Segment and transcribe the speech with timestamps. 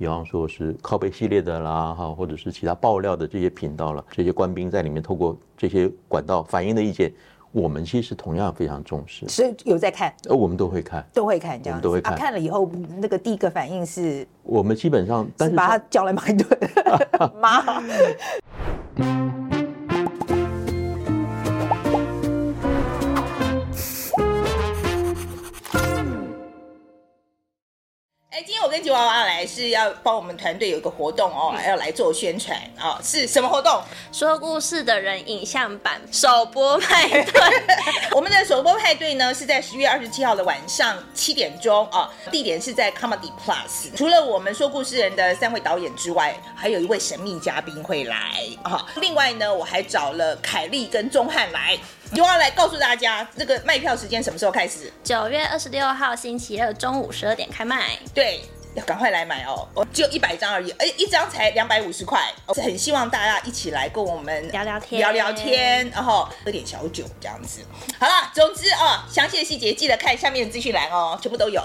[0.00, 7.12] 比方说是靠背系列的啦，哈，或者是其他爆料的这些频道了，这些官兵在里面透过这些管道反映的意见，
[7.52, 12.66] 我们其实同样非常重视，所以有在看，呃，我们都会看，都会看，这样都会看，啊，看了以后
[12.96, 16.58] 那个第一个反应是，我们基本上，但是，是把他叫来骂一顿，
[17.38, 17.82] 骂。
[28.42, 33.82] 今天我跟吉娃娃来是要帮我们团队有一个活动哦，要来做宣传哦，是什么活动？
[34.12, 37.32] 说故事的人影像版首播派对。
[38.12, 43.94] 我们的首播派对呢是在十月二十七号的晚上七点钟啊，地点是在 Comedy Plus。
[43.96, 48.16] 除了我们说故事人的三位导演之外，还有一位神秘嘉宾会来
[48.62, 48.86] 啊。
[48.96, 51.78] 另外呢，我还找了凯丽跟钟汉来。
[52.12, 54.92] 就要来告诉大家，这个卖票时间什么时候开始？
[55.04, 57.96] 九月二十六号星期二中午十二点开卖。
[58.12, 58.40] 对，
[58.74, 59.68] 要赶快来买哦！
[59.74, 62.32] 我只有一百张而已，哎，一张才两百五十块。
[62.54, 67.60] 是很希望大家一起来跟我们聊聊天，聊聊天，然后喝点小酒这样子。
[67.98, 71.62] 好了，总之哦，详细的细节记得看下面的资讯栏哦，全部都有。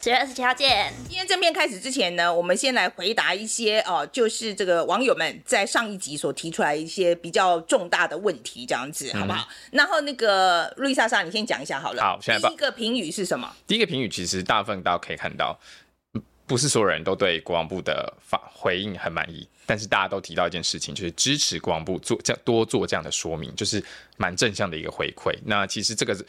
[0.00, 0.92] 九月二十七号见。
[1.08, 9.46] 今天正片开始之前呢，我们先来回答一些哦、呃，就是这个网友们在上一集所提出来一些比较重大的问题，这样子好不好？
[9.48, 12.02] 嗯、然后那个路易莎莎，你先讲一下好了。
[12.02, 13.48] 好，现在第一个评语是什么？
[13.64, 15.56] 第一个评语其实大部分大家可以看到，
[16.52, 19.48] 不是所有人都对国防部的法回应很满意。
[19.64, 23.82] 但是大家都提到一件事情，就是支持国防部做这样多做这样的说明，就是
[24.18, 25.32] 蛮正向的一个回馈。
[25.46, 26.22] 那其实这个是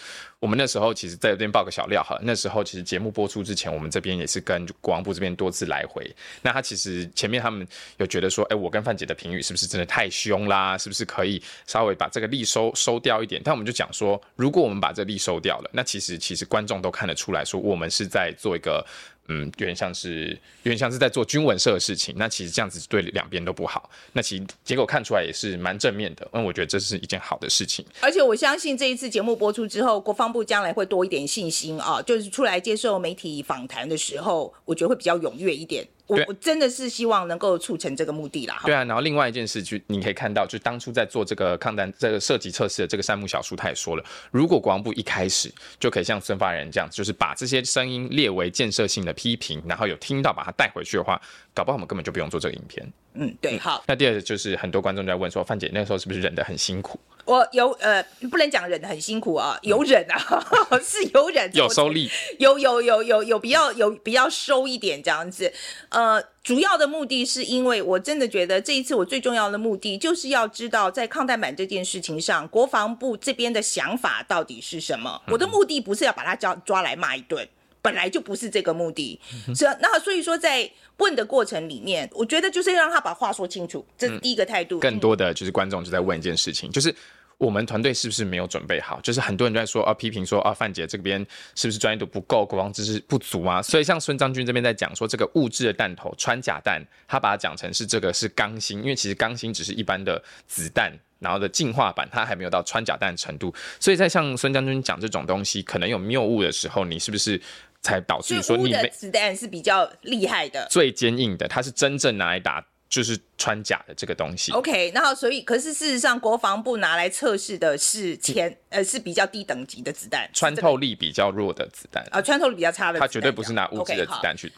[0.44, 6.06] 我们那时候其实在这边爆个小料哈，那时候其实节目播出之前，我们这边也是跟国防部这边多次来回。
[6.42, 10.78] 那他其实前面他们有觉得说，哎，我跟范姐的评语是不是真的太凶啦？
[10.78, 13.42] 是不是可以稍微把这个力收收掉一点？
[13.42, 18.86] 但我们就讲说，如果我们把这力收掉了，那其实其实观众都看得出来说，我们是在做一个。
[19.30, 23.90] 嗯，有点像是有点像是在做军文社的事情，那其实这样子对两边都不好。
[24.12, 27.86] 那其实结果看出来也是蛮正面的，因为，我觉得这是一件好的事情。
[28.02, 35.88] 而且我相信这一次节目播出之后，国防部将来会多一点信心啊，就是出来接受媒体访谈的时候，我觉得会比较踊跃一点。
[36.06, 38.62] 我我真的是希望能够促成这个目的啦。
[38.66, 45.50] 对啊，然后另外一件事，就你可以看到，就当初在做这个抗弹这个设计测试的这个山木小树，他也说了，如果国防部一开始
[45.80, 51.20] 就可以像孙发言人这样，就是把这些声音列为建设性的批评，然后有听到把它带回去的话，
[51.54, 52.86] 搞不好我们根本就不用做这个影片。
[53.14, 53.82] 嗯，对，好。
[53.88, 57.00] 那第二个就是很多观众在问说，范姐那时候是不是忍得很辛苦？
[57.26, 60.46] 我有呃，不能讲忍得很辛苦啊，有忍啊，
[60.84, 65.52] 是有忍，有收力，有有有有有比较有比较收一点这样子。
[65.90, 75.22] 呃，主要的目的是因为我真的觉得这一次我最重要的目的就是要知道在抗弹版这件事情上，国防部这边的想法到底是什么。
[75.28, 77.48] 我的目的不是要把他抓抓来骂一顿，
[77.82, 79.20] 本来就不是这个目的。
[79.56, 84.80] 是那所以说在问的过程里面，我觉得就是让他把话说清楚，这是第一个态度。
[84.80, 86.94] 更多的就是观众就在问一件事情，就是。
[87.40, 89.02] 我们团队是不是没有准备好？
[89.02, 91.20] 就是很多人都在说啊，批评说啊，范姐这边
[91.56, 93.62] 是不是专业度不够，国防知识不足啊？
[93.62, 103.54] 所以像孙章军这边在讲说，这个物质的弹头穿甲弹，他把它讲成是这个是钢芯，因为其实钢芯只是一般的子弹，然后的进化版，它还没有到穿甲弹程度。
[103.78, 107.42] 所以在像孙将军讲这种东西可能有谬误的时候，你是不是
[107.84, 112.66] 才导致说你的子弹是比较厉害的，最坚硬的，它是真正拿来打。
[112.90, 124.48] 就是穿甲的这个东西，OK，然后所以，可是事实上，国防部拿来测试的是前呃是比较低等级的子弹，穿透力比较弱的子弹啊、呃，穿透力比较差的，它绝对不是拿物质的子弹去。
[124.48, 124.52] Okay,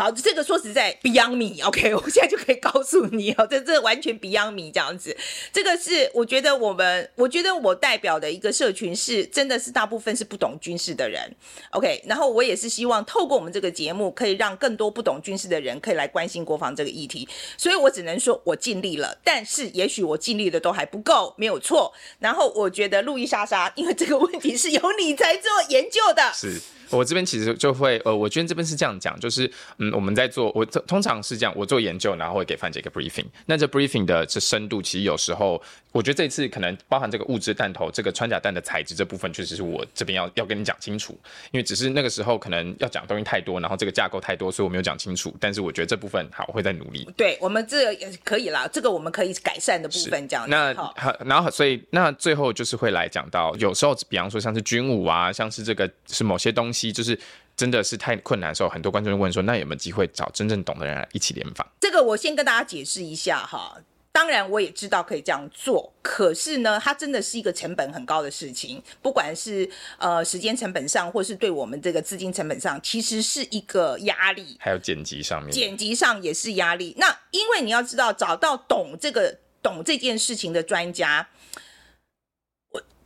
[0.00, 5.16] 好，这个说实在 Beyond me，OK， 我现在就可以告诉你哦，这这完全 Beyond me 这样子。
[5.52, 11.34] 这个是我觉得我们，我觉得我代表的一个社群是真的是大部分是不懂军事的人
[11.72, 12.00] ，OK。
[12.06, 17.28] 然后我也是希望透过我们这个节目，可以让更多不懂军事的人可以来关心国防这个议题。
[17.56, 21.92] 所以我只能说我尽力了，但是也许我尽力的都还不够，没有错。
[22.20, 26.60] 然后我觉得路易莎莎，因为这个问题是由你在做研究的，是。
[26.90, 33.26] 我这边其实就会，呃，我觉得这边是这样讲，就是，嗯，我们在做，我通常是这样，我做研究，然后会给范姐一个 briefing。
[33.46, 35.60] 那这 briefing 的这深度，其实有时候，
[35.92, 41.18] 我觉得这次可能包含这个物质弹头、这个穿甲弹的材质这部分，确实是我这边要要跟你讲清楚，
[41.50, 45.34] 因为只是那个时候可能要讲东西太多，然后这个架构太多，所以我没有讲清楚。
[45.40, 47.08] 但是我觉得这部分好，我会再努力。
[47.16, 50.50] 对我们这个也可以啦，这个我们可以改善的部分这样子。
[50.50, 50.94] 那好，
[51.24, 57.18] 然后所以那最后就是会来讲到，有时候比方说像是军武啊，像是这个是某些东西，就是。
[57.58, 63.76] 真的是太困难的时候，很多观众就问说：“那有没有机会找真正懂的人来一起联访？”这个我先跟大家解释一下哈。
[64.12, 74.56] 当然，我也知道可以这样做，可是呢，它真的是一个成本很高的事情，不管是呃时间成本上，或是对我们这个资金成本上，其实是一个压力。
[74.60, 76.94] 还有剪辑上面，剪辑上也是压力。
[76.96, 81.28] 那因为你要知道，找到懂这个懂这件事情的专家。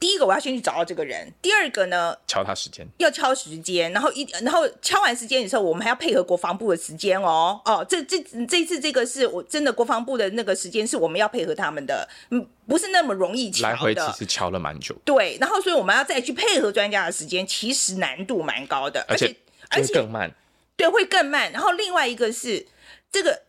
[0.03, 13.69] 第一个我要先去找到这个人，第二个呢，敲他时间，要敲时间，然后一然后敲完时间的时候，我们还要配合国防部的时间哦哦，这这这次这个是我真的国防部的那个时间是我们要配合他们的，嗯，不是那么容易敲的。
[13.69, 14.93] 来回其实敲了蛮久。
[15.05, 19.33] 对，然后所以我们要再去配合专家的时间，其实难度蛮高的，而且
[19.71, 20.29] 而且更慢，
[20.77, 21.53] 对，会更慢。
[21.53, 22.67] 然后另外一个是
[23.13, 23.43] 这个，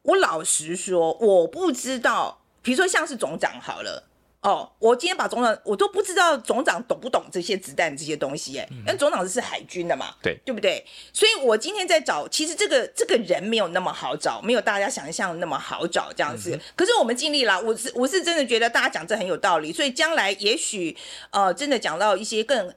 [0.00, 4.06] 我老实说，我不知道，比如说像是总长好了。
[4.42, 10.82] 哦，我今天把总长，我都不知道总长懂不懂这些子弹这些东西哎，因为总长是海军的嘛，对对不对？
[11.12, 16.52] 所以我今天在找，其实这个这个人没有那么好找，没有大家想象那么好找这样子。
[16.54, 20.96] 嗯、可是我们尽力了，我是我是真的觉得大家讲这很有道理，所以将来也许
[21.30, 22.74] 呃真的讲到一些更。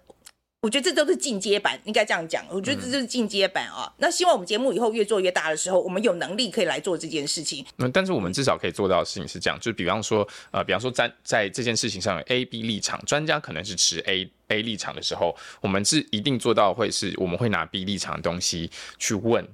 [0.63, 2.45] 我觉得这都是进阶版，应该这样讲。
[2.50, 3.83] 我觉得这就是进阶版啊。
[3.86, 7.65] 嗯、那希望我们节目以后越做越大的时候，我们有能力可以来做这件事情。
[7.80, 19.45] 嗯，但是我们至少可以做到的事情是这样，就是比方说，呃，比方说在在这件事情上有 A、B 立场，专家可能是持 A A 立场的时候，我们是一定做到会是我们会拿 B 立场的东西去问。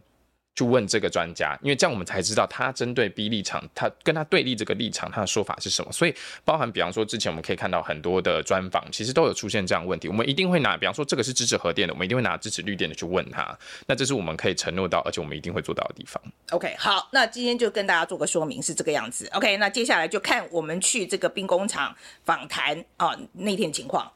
[0.60, 5.90] 去问这个专家，因为这样我们才知道他针对 B 立场，他跟他对立这个立场，他的说法是什么。
[5.90, 6.14] 所以，
[6.44, 10.10] 包含比方说之前我们可以看到很多的专访，其实都有出现这样的问题。
[10.10, 13.58] 我们一定会拿，比方说这个是支持核电的，我们一定会拿支持绿电的去问他。
[13.88, 16.22] 那这是我们可以承诺到，而且我们一定会做到的地方。
[16.52, 19.30] OK，好，那今天就跟大家做个说明是这个样子。
[19.32, 21.96] OK，那接下来就看我们去这个兵工厂
[22.26, 24.12] 访谈啊那天情况。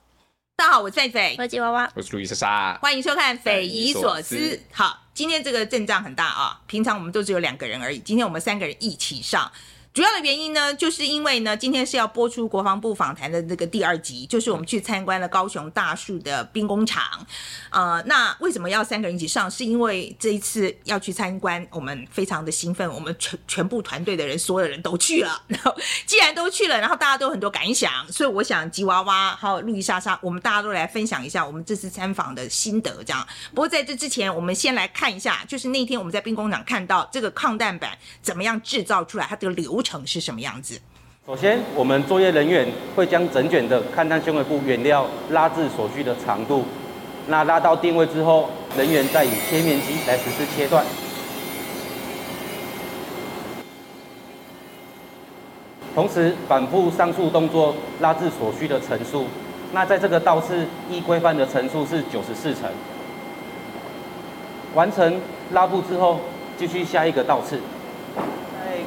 [0.58, 4.36] 大家好，我是狒狒，我是吉娃娃，我是路易莎莎，欢迎收看《匪夷所思》。
[4.72, 9.52] 好，今天这个阵仗很大啊，平常我们都只有两个人而已，今天我们三个人一起上。
[9.94, 17.04] 主要的原因呢，就是因为呢，今天是要播出国防部访谈的这个第二集，就是我们去参观了高雄大树的兵工厂。
[17.70, 19.50] 呃，那为什么要三个人一起上？
[19.52, 25.40] 是因为这一次要去参观，我们非常的兴奋，我们全全部团队的人，所有人都去了。
[25.48, 25.76] 然后
[26.08, 33.04] 既然都去了，然后大家都很多感想，所以我想吉娃娃还有路易莎莎，我们大家都来分享一下我们这次参访的心得。
[33.04, 40.80] 这样，不过在这之前，我们先来看一下，就是那天我们在兵工厂看到这个抗弹板怎么样制造出来，它这个流程是什么样子？
[41.26, 46.66] 首先，我们作业人员会将整卷的勘探纤维布原料拉至所需的长度，
[47.28, 50.86] 那拉到定位之后，人员再以切面机来实施切断。
[55.96, 59.28] 同时，反复上述动作拉至所需的层数。
[59.72, 62.70] 那在这个倒刺一规范的层数是九十四层。
[64.76, 65.22] 完成
[65.52, 66.20] 拉布之后，
[66.58, 67.60] 继续下一个倒刺。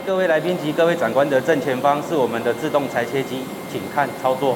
[0.06, 3.42] 各位来宾及各位长官的正前方是我们的自动裁切机，
[3.72, 4.54] 请看操作。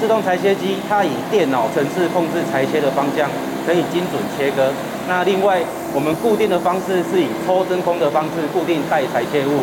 [0.00, 3.30] 自动裁切机它以电脑程式控制裁切的方向，
[3.64, 4.72] 可以精准切割。
[5.06, 5.62] 那另外，
[5.94, 9.62] 我们固定的方式是以抽真空的方式固定待裁切物。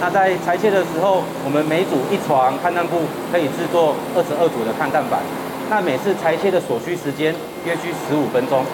[0.00, 5.20] 那在裁切的时候，我们每组一床抗弹布可以制作二十二组的抗弹板。
[5.68, 7.34] 那每次裁切的所需时间
[7.64, 8.64] 约需十五分钟。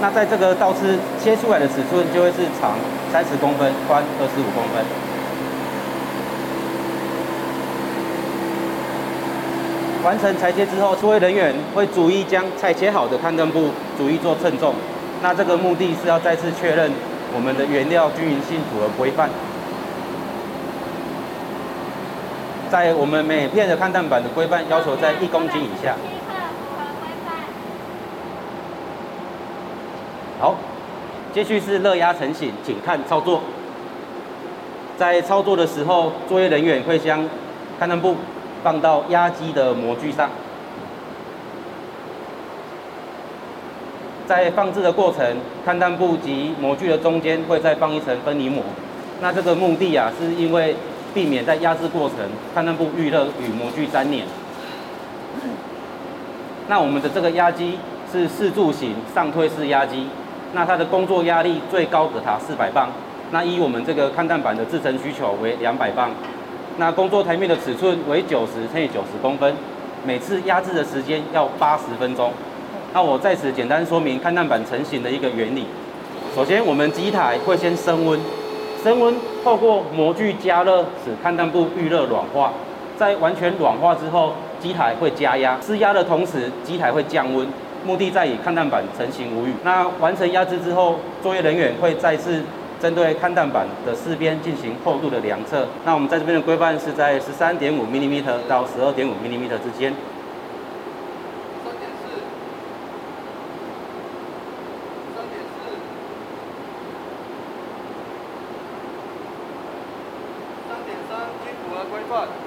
[0.00, 2.76] 那在这个倒刺切出来的尺寸就会是长
[3.12, 4.84] 三十公分，宽二十五公分。
[10.04, 14.74] 完成裁切之后，作业人员会逐一将裁切好的抗弹布逐一做称重。
[15.22, 16.90] 那这个目的是要再次确认。
[17.36, 19.28] 我们的原料均匀性符合规范，
[22.70, 25.94] 在我们每片的抗弹板的规范要求在一公斤以下。
[30.40, 30.54] 好，
[31.34, 33.42] 接续是热压成型，请看操作。
[34.96, 37.28] 在操作的时候，作业人员会将
[37.78, 38.16] 抗弹布
[38.64, 40.30] 放到压机的模具上。
[44.26, 45.24] 在放置的过程，
[45.64, 48.62] 抗弹布及模具的中间会再放一层分离膜。
[49.20, 50.74] 那这个目的啊，是因为
[51.14, 52.18] 避免在压制过程，
[52.54, 54.24] 抗弹布遇热与模具粘连。
[56.68, 57.78] 那我们的这个压机
[58.10, 60.08] 是四柱型上推式压机，
[60.52, 62.90] 那它的工作压力最高可达四百磅。
[63.30, 66.10] 那依我们这个抗弹板的制成需求为两百磅。
[66.78, 69.54] 那工作台面的尺寸为九十乘以九十公分，
[70.04, 72.32] 每次压制的时间要八十分钟。
[72.96, 75.66] 那我在此简单说明抗弹板成型的一个原理。
[76.34, 78.18] 首先，我们机台会先升温，
[78.82, 82.54] 升温透过模具加热，使勘探部预热软化。
[82.96, 87.46] 在完全软化之后，机台会加压，施压的同时，机台会降温，
[87.84, 89.52] 目的在于勘探板成型无虞。
[89.62, 92.40] 那完成压制之后，作业人员会再次
[92.80, 95.68] 针对勘探板的四边进行厚度的量测。
[95.84, 99.92] 那我们在这边的规范是在十三点五 mm 到十二点五 mm 之间。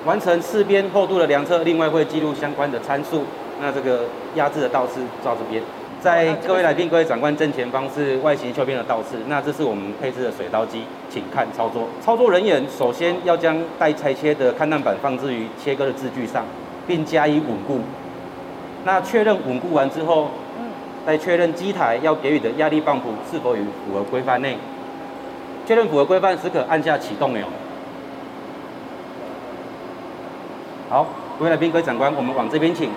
[0.06, 3.24] 完成四边厚度的量测，另外会记录相关的参数。
[3.62, 5.62] 那这个压制的倒刺照这边，
[6.02, 9.18] 在各位来宾、各位长官正前方是外形修边的倒刺。
[9.28, 11.90] 那这是我们配置的水刀机，请看操作。
[12.02, 16.46] 操作人员首先要将待裁切的勘探板放置于切割的支具上，
[16.88, 17.82] 并加以稳固。
[18.86, 20.30] 那确认稳固完之后，
[21.06, 24.58] 再确认机台要给予的压力泵浦是否与符合规范内。
[25.68, 27.46] 确认符合规范时，可按下启动钮。
[30.90, 31.06] 好，
[31.38, 32.90] 各位来宾、各位长官，我们往这边请。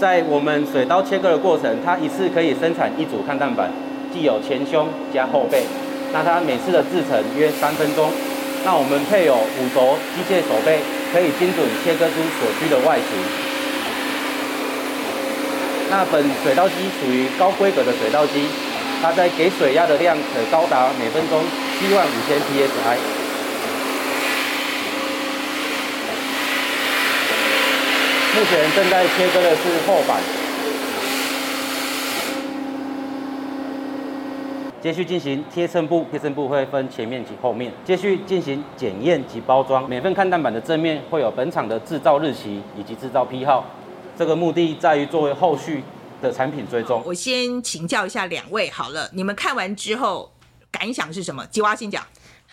[0.00, 3.68] 在我们水刀切割的过程，它一次可以生产一组抗弹板，
[4.10, 5.64] 既有前胸加后背。
[6.10, 8.08] 那它每次的制程约三分钟。
[8.64, 10.80] 那我们配有五轴机械手背，
[11.12, 13.12] 可以精准切割出所需的外形。
[15.90, 18.48] 那本水刀机属于高规格的水刀机，
[19.02, 21.44] 它在给水压的量可高达每分钟
[21.76, 23.17] 七万五千 psi。
[28.38, 30.22] 目前正在切割的是后板，
[34.80, 37.72] 接续进行贴衬布，贴衬布会分前面及后面。
[37.84, 43.64] 接续进行检验及包装，每份勘探板的正面会有本厂的制造日期以及制造批号，
[44.16, 45.82] 这个目的在于作为后续
[46.22, 47.02] 的产品追踪。
[47.04, 50.30] 我先请教一下两位，好了，你们看完之后
[50.70, 51.44] 感想是什么？
[51.46, 52.04] 吉娃先讲。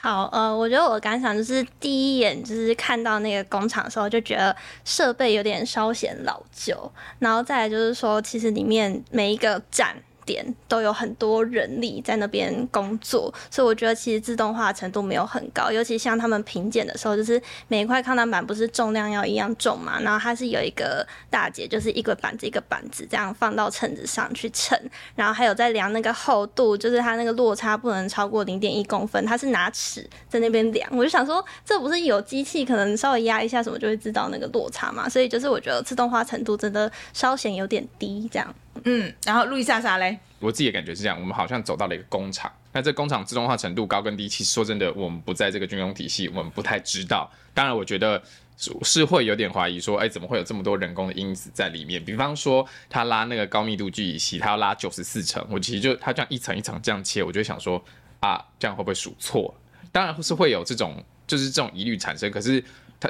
[0.05, 9.95] 好，呃，我觉得我的感想就是第一眼就是看到那个工厂的时候，就觉得设备有点稍显老旧，然后再来就是说，其实里面每一个站。
[10.25, 15.71] 点都有很多人力在那边工作，所以我觉得其实自动化程度没有很高。
[15.71, 24.79] 尤其像他们评检的时候，就是每一块抗弹板不是重量要一样重嘛，然后它是有一个大姐，就是一个板子一个板子这样放到秤子上去称，
[25.15, 30.89] 然后还有在量那个厚度，就是它那个落差不能超过零点一公分，它是拿尺在那边量。
[30.91, 35.07] 我就想说，这不是有机器可能稍微压一下什么就会知道那个落差嘛？
[35.07, 38.55] 所以就是我觉得自动化程度真的稍显有点低，这样。
[38.83, 42.51] 嗯，然后路易莎莎嘞，我自己的感觉是这样，我们好像走到了一个工厂。
[42.73, 47.31] 那这工厂自动化程度高跟低，其实说真的，我们不在这个军工体系，我们不太知道。
[47.53, 48.21] 当然，我觉得
[48.57, 52.03] 是是会有点怀疑，说，哎，怎么会有这么多人工的因子在里面？
[52.03, 57.81] 比方说，他拉那个高密度聚乙烯，他要拉九十四层，我其实就他这样一层一层这样切，我就想说，
[58.19, 59.55] 啊，这样会不会数错？
[59.93, 62.29] 当然是会有这种，就是这种疑虑产生。
[62.29, 62.61] 可是，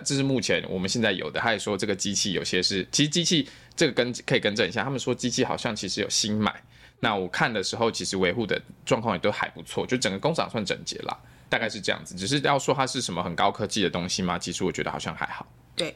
[0.03, 1.39] 这是目前我们现在有的。
[1.39, 3.47] 他也说，这个机器有些是，其实机器。
[3.77, 6.63] 这个跟可以更正一下，他们说机器好像其实有新买，
[7.01, 11.17] 那我看的时候其实维护的状况也都还不错，就整个工厂算整洁啦，
[11.49, 12.15] 大概是这样子。
[12.15, 14.39] 只是要说它是什么很高科技的东西吗？
[14.39, 15.45] 其实我觉得好像还好。
[15.75, 15.93] 对，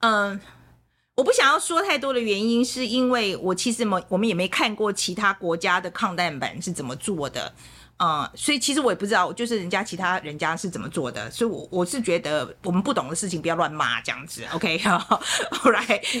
[0.00, 0.38] 嗯，
[1.14, 7.50] 我不想要说太多的原因，是因为我其实没我们也没看过其他国家的抗弹板是怎么做的。
[8.02, 15.22] 嗯，所以其实我也不知道，就是人家其他人家是怎么做的，所以我我是觉得我们不懂的事情不要乱骂这样子，OK， 好好。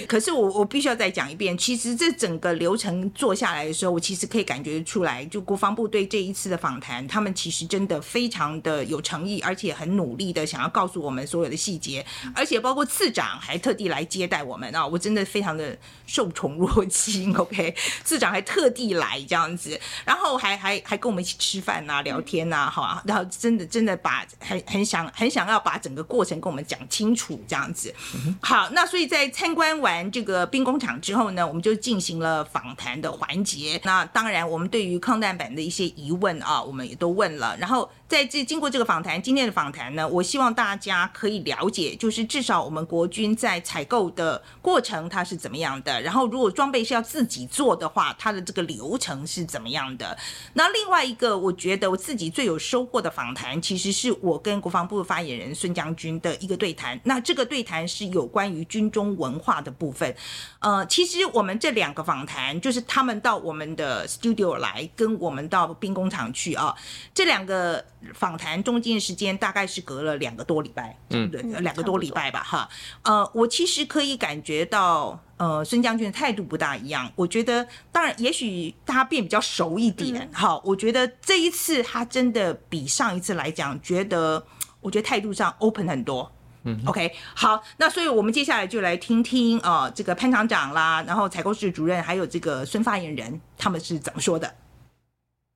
[0.06, 17.74] 可是我我必须要再讲一遍，其实这整个流程做下来的时候，我其实可以感觉出来，就国防部对这一次的访谈，他们其实真的非常的有诚意，而且很努力的想要告诉我们所有的细节，而且包括次长还特地来接待我们啊，我真的非常的受宠若惊，OK，
[18.04, 21.71] 次长还特地来这样子，然后还还还跟我们一起吃饭。
[21.88, 27.94] 啊，聊天呐，好，然后真的真的把很很想很想要把整个过程跟我们讲清楚，这样子。
[28.40, 33.80] 好，那所以在参观完这个兵工厂之后呢，我们就进行了访谈的环节。
[33.84, 37.88] 那当然，我们对于抗弹板的一些疑问啊，我们也都问了，然后。
[38.12, 50.14] 在这经过这个访谈，今天的访谈呢，我希望大家可以了解，就是至少我们国军在采购的过程它是怎么样的，然后如果装备是要自己做的话，它的这个流程是怎么样的。
[50.52, 57.00] 那另外一个，我觉得我自己最有收获的访谈，其实是我跟国防部发言人孙将军的一个对谈。
[57.04, 60.14] 那这个对谈是有关于军中文化的部分。
[60.58, 66.76] 呃，其实我们这两个访谈，就是他们到我们的 studio 来，跟我们到兵工厂去啊，
[67.14, 67.82] 这两个。
[68.14, 72.68] 访谈中间的时间大概是隔了两个多礼拜，嗯，对，两个多礼拜吧，哈，
[73.02, 77.10] 呃，我其实可以感觉到，呃，孙将军的态度不大一样。
[77.14, 84.44] 我觉得，当然，也许他变比较熟一点，哈、嗯，我觉得这一次他真的比上一次来讲，觉得，
[84.80, 86.30] 我觉得态度上 open 很多。
[86.64, 94.54] 嗯，OK，好，那所以我们接下来就来听听啊、呃，这个潘厂长啦，然后采购室主任，还有这个孙发言人，他们是怎么说的？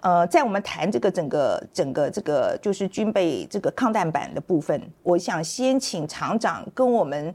[0.02, 7.34] 呃，在我们谈这个整个整个这个就是军备这个抗弹板的部分，我想先请厂长跟我们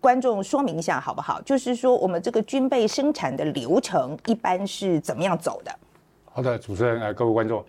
[0.00, 1.42] 观众说明一下好不好？
[1.42, 5.78] 就是说我们这个军备生产的流程一般是怎么样走的？
[6.24, 7.64] 好的，主持人，呃，各位观众，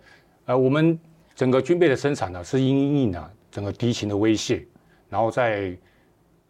[0.46, 0.98] 呃，我们
[1.34, 4.64] 整个军备的生产呢，是因应啊整个敌情的威胁。
[5.08, 5.76] 然后在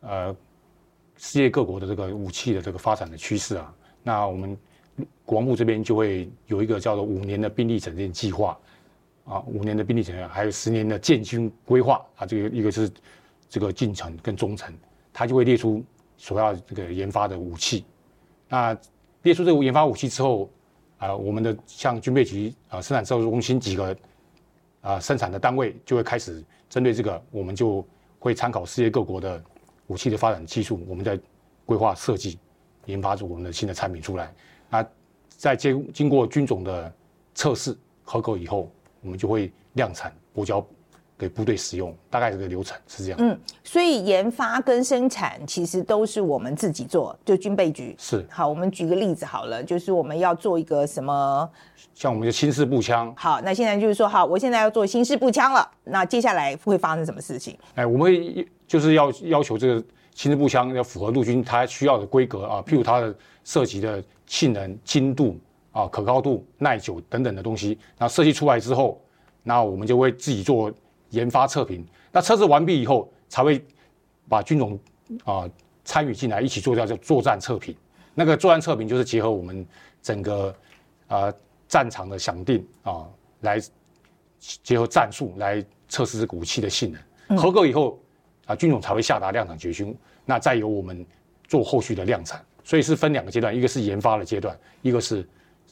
[0.01, 0.37] 呃
[1.17, 4.59] 世界各国的这个武器的这个发展的趋势啊，那我们
[5.25, 8.59] 国防部这边就会有一个叫做五年的兵力整建计划
[9.25, 12.91] 啊，五年的兵力整建，还有十年的建军规划啊，这个一个是
[13.49, 14.73] 这个近程跟中程，
[15.13, 15.85] 它就会列出
[16.17, 17.85] 所要这个研发的武器。
[18.49, 18.77] 那
[19.23, 20.49] 列出这个研发武器之后
[20.99, 23.97] 啊，我们的像军备局啊、生产制造中心几个
[24.81, 27.87] 啊生产的单位就会开始针对这个，我们就。
[28.21, 29.41] 会参考世界各国的
[29.87, 31.17] 武器的发展技术，我们在
[31.65, 32.37] 规划设计、
[32.87, 34.35] 研发出我们的新的产品出来。
[34.71, 34.87] 那
[35.29, 36.93] 在经经过军种的
[37.35, 38.71] 测试合格以后，
[39.03, 40.65] 我们就会量产补交
[41.17, 41.95] 给部队使用。
[42.11, 43.19] 大概这个流程是这样。
[43.21, 47.95] 嗯，所以研发跟生产其实都是我们自己做，就军备局。
[47.99, 48.27] 是。
[48.31, 51.49] 好，我们举个例子好了，就是我们要做一个什么？
[51.95, 57.59] 像我们的新式步枪，好，那现在就是说，好，我现在要做新式步枪了，那接下来会发生什么事情？
[57.75, 59.85] 哎，我们会就是要要求这个
[60.15, 65.37] 新式步枪要符合陆军它需要的规格啊，譬如它的射击的性能、精度
[65.73, 67.77] 啊、可靠度、耐久等等的东西。
[67.99, 69.03] 那设计出来之后，
[69.43, 70.73] 那我们就会自己做
[71.11, 71.85] 研发测评。
[72.13, 73.61] 那测试完毕以后，才会
[74.29, 74.79] 把军种
[75.25, 75.51] 啊
[75.85, 77.75] 参与进来，一起做叫做作战测评。
[78.15, 79.67] 那个作战测评就是结合我们
[80.01, 80.55] 整个
[81.09, 81.33] 啊。
[81.71, 83.07] 战场的响定啊，
[83.41, 83.61] 来
[84.41, 86.91] 结合战术来测试这个武器的性
[87.29, 88.01] 能，合格以后
[88.47, 89.95] 啊，军种才会下达量产决心，
[90.25, 91.05] 那再由我们
[91.47, 95.27] 做后续的量产，所以是分两个阶段，一个是研发的阶段，一个是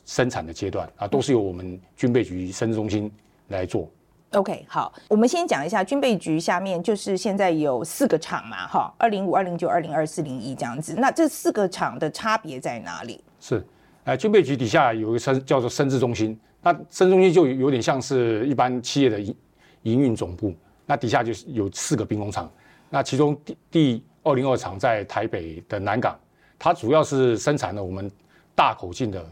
[0.06, 3.12] 生产的阶段啊，都是由我们军备局生产中心
[3.48, 3.86] 来做。
[4.30, 13.22] OK，好，我们先讲一下军备局下面就是现在有四个厂嘛，哈，二零五、二零九、二零二、四零一这样子，那这四个厂的差别在哪里？
[13.40, 13.62] 是。
[14.04, 19.36] 呃，军备局底下有一个生叫做生制中心，那生制中心就有点像是一般企业的营
[19.82, 20.54] 营运总部，
[20.86, 22.50] 那底下就是有四个兵工厂，
[22.88, 26.18] 那其中第第二零二厂在台北的南港，
[26.58, 28.10] 它主要是生产了我们
[28.54, 29.24] 大口径的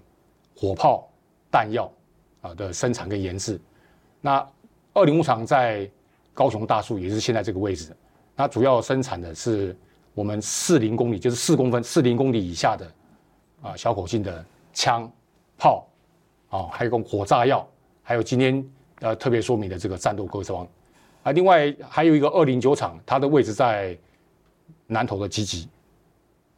[0.56, 1.08] 火炮
[1.50, 1.90] 弹药
[2.40, 3.60] 啊的生产跟研制，
[4.20, 4.46] 那
[4.92, 5.90] 二零五厂在
[6.32, 7.94] 高雄大树，也是现在这个位置，
[8.34, 9.76] 那主要生产的是
[10.14, 12.92] 我们四零公里，就是四公分四零公里以下的
[13.62, 14.44] 啊小口径的。
[14.76, 15.08] 枪、
[15.56, 15.86] 炮，
[16.50, 17.64] 啊，还有个火炸药，
[18.02, 20.66] 还有今天呃特别说明的这个战斗 cơ 装，
[21.22, 23.96] 啊，另外还有一个二零九厂，它的位置在
[24.88, 25.68] 南投的集集，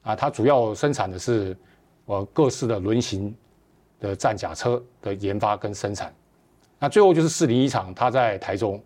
[0.06, 1.56] 啊，它主要生产的是
[2.04, 3.34] 呃各式的轮型
[3.98, 6.14] 的战甲车的研发跟生产，
[6.78, 8.80] 那最后就是四零一厂，它在台中，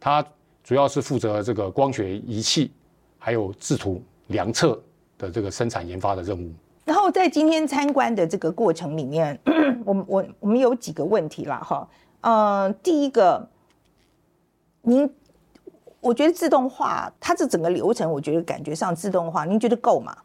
[0.00, 0.24] 它
[0.64, 2.72] 主要是负责这个光学仪器
[3.18, 4.80] 还有制图量测
[5.18, 6.50] 的这个生产研发的任务。
[6.86, 9.38] 然后在今天参观的这个过程里面，
[9.84, 11.86] 我我我们有几个问题啦，哈，
[12.22, 13.46] 呃，第一个，
[14.80, 15.08] 您，
[16.00, 20.16] 我觉得自动化它这整个流程，我觉得感觉上自动化，您觉得够吗？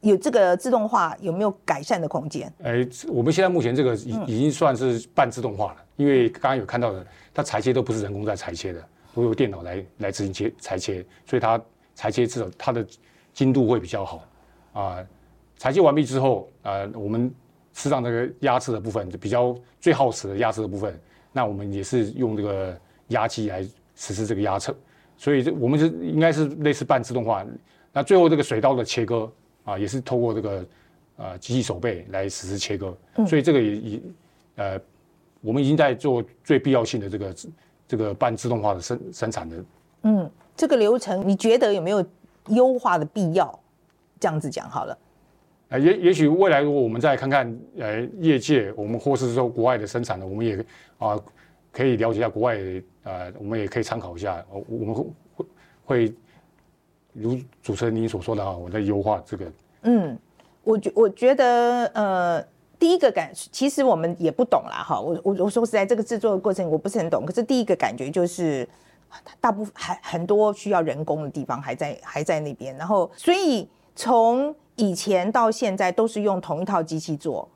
[0.00, 2.52] 有这个自动化有没有改善的空间？
[2.62, 8.84] 哎，我们现在目前这个已已经算是半自动化了，嗯、因为刚刚有看到的，它裁切都不是人工在裁切的，
[9.14, 11.60] 都由电脑来来执行切裁切，所以它
[11.94, 12.86] 裁切至少它的
[13.32, 14.16] 精度会比较好
[14.72, 14.96] 啊。
[14.96, 15.06] 呃
[15.60, 17.30] 裁切完毕之后，呃，我们
[17.74, 20.98] 实际上这个压制的部分就比较最耗时的压制的部分，
[21.32, 22.74] 那我们也是用这个
[23.08, 23.62] 压机来
[23.94, 24.74] 实施这个压测，
[25.18, 27.44] 所以这我们是应该是类似半自动化。
[27.92, 29.30] 那最后这个水刀的切割
[29.64, 30.66] 啊，也是透过这个
[31.16, 32.94] 呃机器手背来实施切割，
[33.26, 34.00] 所以这个也也
[34.56, 34.80] 呃，
[35.40, 37.34] 我们已经在做最必要性的这个
[37.88, 39.64] 这个半自动化的生生产的。
[40.02, 42.04] 嗯，这个流程你觉得有没有
[42.48, 43.58] 优化的必要？
[44.18, 44.98] 这样子讲好了。
[45.68, 50.56] 呃，也也许未来如果我们再看看，呃，业界我们或是说国外的生产的，我们也
[50.98, 51.24] 啊、呃、
[51.70, 52.58] 可以了解一下国外，
[53.04, 55.46] 呃，我们也可以参考一下，我们会会
[55.84, 56.14] 会
[57.12, 59.52] 如主持人您所说的啊，我在优化这个。
[59.82, 60.18] 嗯，
[60.62, 62.42] 我觉我觉得呃，
[62.78, 67.24] 第一个感，其实我们也不懂啦，哈，我我我说实在，这个制作的过程我不是很懂。
[67.26, 68.68] 可是第一个感觉就是，
[69.40, 77.48] 大部分还很多需要人工的地方还在还在那边，然后所以从以前到现在都是用同一套机器做。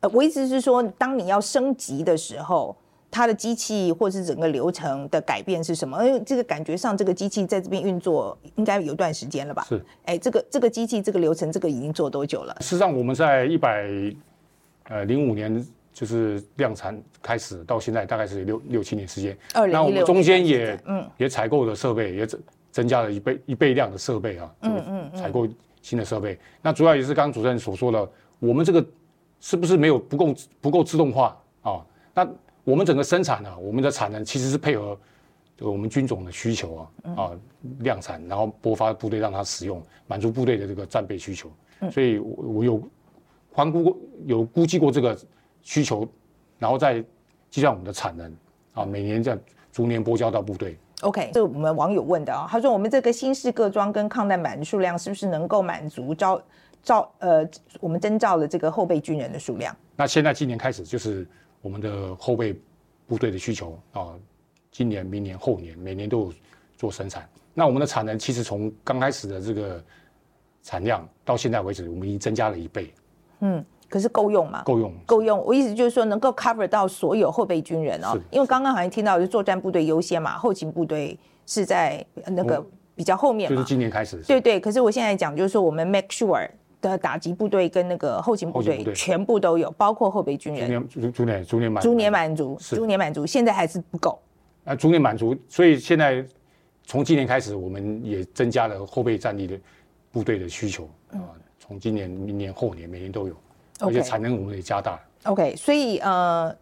[0.00, 2.76] 呃，我意思是说，当你要升级的时候。
[3.14, 6.04] 它的机器或是整个流程的改变是什么？
[6.04, 9.64] 因为这个感觉上，这个机器在这边运作应该有段时间了吧？
[9.68, 12.56] 是，哎，这个这个机器这个流程，这个已经做多久了？
[12.58, 13.88] 事实上，我们在一百
[14.88, 19.38] 呃零五年就是量产开始到现在，大概是六六七年时间。
[19.54, 19.72] 二零。
[19.72, 22.40] 那我们中间也嗯也采购了设备也增
[22.72, 25.46] 增加了一倍一倍量的设备啊，嗯嗯，采购
[25.82, 26.36] 新的设备。
[26.60, 28.84] 那主要也是刚刚主持人所说的，我们这个
[29.38, 31.78] 是不是没有不够不够自动化啊？
[32.12, 32.28] 那
[32.64, 34.98] 我们整个生产呢，我们的产能其实是配合
[35.56, 37.30] 这个我们军种的需求啊啊
[37.80, 41.50] 量产，然后拨发部队让它使用，满足部队的这个战备需求。
[41.92, 42.82] 所以我我有
[43.52, 45.16] 环估过，有估计过这个
[45.60, 46.08] 需求，
[46.58, 47.04] 然后再
[47.50, 48.34] 计算我们的产能
[48.72, 49.38] 啊，每年这样
[49.70, 50.78] 逐年拨交到部队。
[51.02, 56.42] OK，这是我们网友问的啊，他说我们这个新式各装跟抗弹板的数量是不是能够满足招
[56.82, 57.46] 招呃
[57.78, 59.76] 我们征召的这个后备军人的数量？
[59.96, 61.28] 那现在今年开始就是。
[61.64, 62.54] 我们的后备
[63.06, 64.12] 部队的需求啊，
[64.70, 66.32] 今年、明年、后年，每年都有
[66.76, 67.26] 做生产。
[67.54, 69.82] 那我们的产能其实从刚开始的这个
[70.62, 72.92] 产量到现在为止，我们已经增加了一倍。
[73.40, 74.62] 嗯，可是够用吗？
[74.66, 75.42] 够用，够用。
[75.42, 78.14] 我意思就是说，能够 cover 到所有后备军人哦。
[78.30, 82.62] 因为刚刚好像听到是作战部队优先嘛，后勤部队是在那个
[82.94, 83.56] 比较后面嘛。
[83.56, 84.18] 就是今年开始。
[84.26, 84.60] 对对。
[84.60, 86.46] 可是我现在讲就是说，我们 make sure。
[86.90, 94.18] 的打击部队跟那个后勤部队全部都有，包括后备军人，逐逐年逐年满逐年满足，逐年满足，现在还是不够。
[94.64, 96.24] 啊，逐年满足，所以现在
[96.84, 99.58] 从今年开始，我们也增加了后备战力的
[100.10, 101.20] 部队的需求啊。
[101.58, 103.34] 从今年、明年、后年，每年都有，
[103.80, 105.00] 而且产能我们也加大。
[105.24, 106.54] OK，所以呃，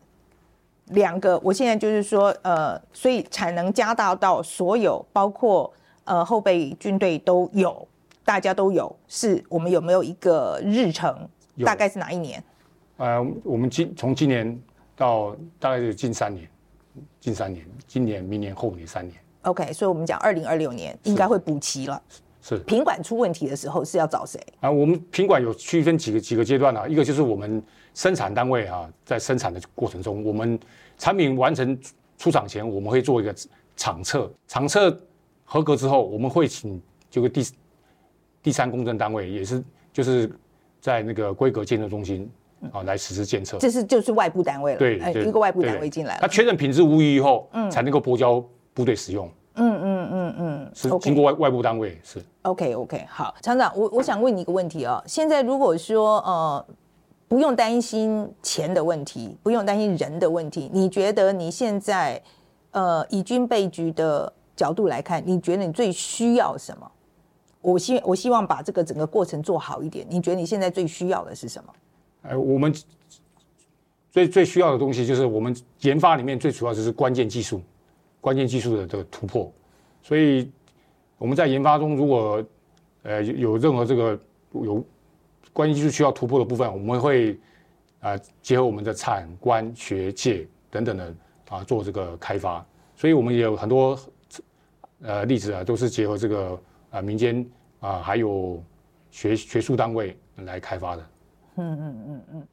[0.86, 5.72] 两个，我现在就是说呃，所以产能加大到所有，包括
[6.04, 7.86] 呃后备军队都有。
[8.24, 11.28] 大家都有，是我们有没有一个日程？
[11.64, 12.42] 大概是哪一年？
[12.96, 14.58] 呃，我们今从今年
[14.96, 16.48] 到大概是近三年，
[17.20, 19.16] 近三年，今年、明年、后年三年。
[19.42, 22.00] OK，所以我们讲二零二六年应该会补齐了。
[22.40, 22.58] 是。
[22.60, 24.40] 品管出问题的时候是要找谁？
[24.60, 30.58] 啊，我们品管有区分几个几个阶段啊，一个就是我们生产单位啊，在生产的过程中，我们
[30.96, 31.78] 产品完成
[32.16, 33.34] 出厂前，我们会做一个
[33.76, 34.96] 厂测，厂测
[35.44, 36.80] 合格之后，我们会请
[37.10, 37.44] 这个第。
[38.42, 40.30] 第三公证单位也是，就是
[40.80, 42.28] 在那个规格监测中心
[42.72, 52.20] 啊来实施监测，这是就是外部单位了，对，一个外部单位进来了，他确认品质无疑以后，嗯，才能够拨交部队使用，嗯嗯嗯嗯，是经过外外部单位是。
[52.42, 56.66] OK OK，好，厂长，我我想问你一个问题哦，现在如果说呃
[57.28, 62.20] 不用担心钱的问题，不用担心人的问题，你觉得你现在
[62.72, 66.90] 呃以军备局的角度来看，你觉得你最需要什么？
[67.62, 70.04] 我希我希望把这个整个过程做好一点。
[70.10, 71.72] 你觉得你现在最需要的是什么？
[72.22, 72.74] 呃，我们
[74.10, 77.62] 最最需要的东西就是我们研发里面最主要就是关键技术，
[78.20, 79.50] 关键技术的这个突破。
[80.02, 80.50] 所以
[81.18, 82.44] 我们在研发中，如果
[83.04, 84.18] 呃有任何这个
[84.52, 84.84] 有
[85.52, 87.38] 关键技术需要突破的部分，我们会
[88.00, 91.14] 啊、结合我们的产官学界等等的
[91.48, 92.64] 啊、做这个开发。
[92.96, 93.96] 所以我们也有很多
[95.00, 96.60] 呃例子啊，都是结合这个。
[96.92, 97.44] 啊，民间
[97.80, 98.62] 啊，还有
[99.10, 101.02] 学学术单位来开发的。
[101.56, 102.46] 嗯嗯嗯嗯，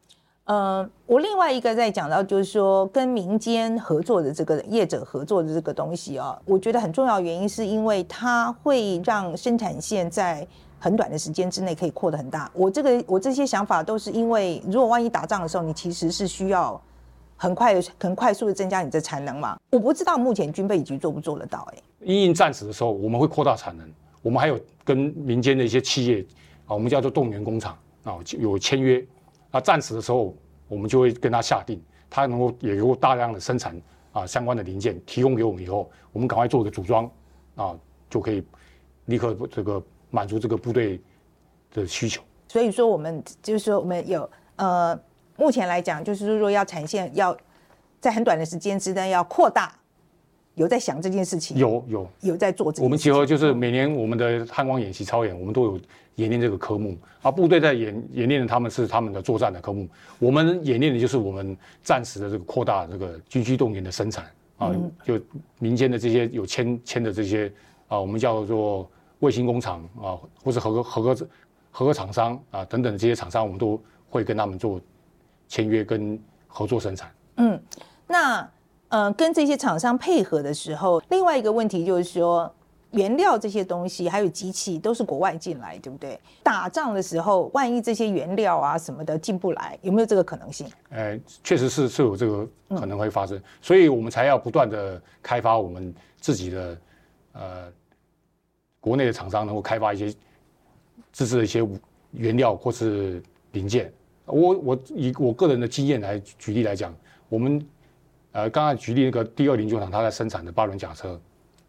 [0.46, 10.48] 呃，我另外一个在讲到，就是说跟民间合作的这个业者合作的这个东西啊，我觉得很重要原因是因为它会让生产线在
[10.80, 12.50] 很短的时间之内可以扩得很大。
[12.54, 16.82] 我这个我这些想法都是因为，如果万一打仗的时候，你其实是需要
[17.36, 19.58] 很快的、很快速的增加你的产能嘛。
[19.72, 21.78] 我不知道目前军备局做不做得到、欸？
[21.78, 23.90] 哎，因应战时的时候，我们会扩大产能。
[24.22, 26.26] 我们还有跟民间的一些企业
[26.66, 29.06] 啊，我们叫做动员工厂啊，有签约
[29.52, 30.36] 啊，战时的时候
[30.68, 33.80] 我们就会跟他下定，他能够也有大量的生产
[34.12, 37.10] 啊相关的零件提供给我们以后，我们赶快做一个组装
[37.56, 37.78] 啊，
[38.10, 38.44] 就可以
[39.06, 41.00] 立刻这个满足这个部队
[41.74, 42.22] 的需求。
[42.48, 45.00] 所以说，我们就是说，我们有呃，
[45.38, 47.36] 目前来讲，就是说要产线要
[48.02, 49.79] 在很短的时间之内要扩大。
[50.60, 52.84] 有在想这件事情，有有有在做这。
[52.84, 55.80] 我们结合就是每年我们的汉光演习操演，我们都有
[56.16, 57.32] 演练这个科目啊。
[57.32, 59.88] 部队在演演练的，他们是他们的作战的科目。
[60.20, 64.26] 我们演练的就是我们暂时的这个扩大这个军需动员的生产
[64.58, 65.18] 啊，就
[65.60, 67.50] 民间的这些有签签的这些
[67.88, 71.28] 啊，我们叫做卫星工厂啊，或是合格合格
[71.72, 74.82] 合格厂商啊等等这些厂商，我们都会跟他们做
[75.48, 77.10] 签约跟合作生产。
[77.38, 77.58] 嗯，
[78.06, 78.46] 那
[78.90, 82.54] 呃，跟这些厂商配合的时候，另外一个问题就是说。
[82.94, 86.20] 原料这些东西还有机器都是国外进来，对不对？
[86.42, 90.66] 打仗的时候，万一这些原料啊什么的进不来，有没有这个可能性？
[90.90, 96.78] 呃，确实是是有这个可能会发生，嗯、所以我们才要不断的开发我们自己的
[97.34, 97.72] 呃
[98.80, 100.12] 国内的厂商，能够开发一些
[101.12, 101.64] 自制的一些
[102.10, 103.22] 原料或是
[103.52, 103.94] 零件。
[104.26, 106.92] 我我以我个人的经验来举例来讲，
[107.30, 107.64] 我们
[108.32, 111.20] 呃刚才举例那个第二零九厂，它在生产的八轮甲车。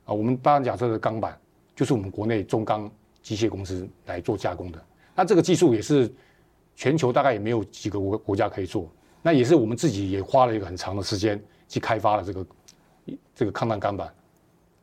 [0.05, 1.39] 啊我们八轮甲车的钢板
[1.75, 2.91] 就是我们国内中钢
[3.23, 4.79] 机械公司来做加工的。
[5.15, 6.13] 那这个技术也是
[6.75, 8.89] 全球大概也没有几个国国家可以做。
[9.23, 12.47] 那也是我们自己也花了一个很长的时间去开发了这个
[13.35, 14.13] 这个抗弹钢板，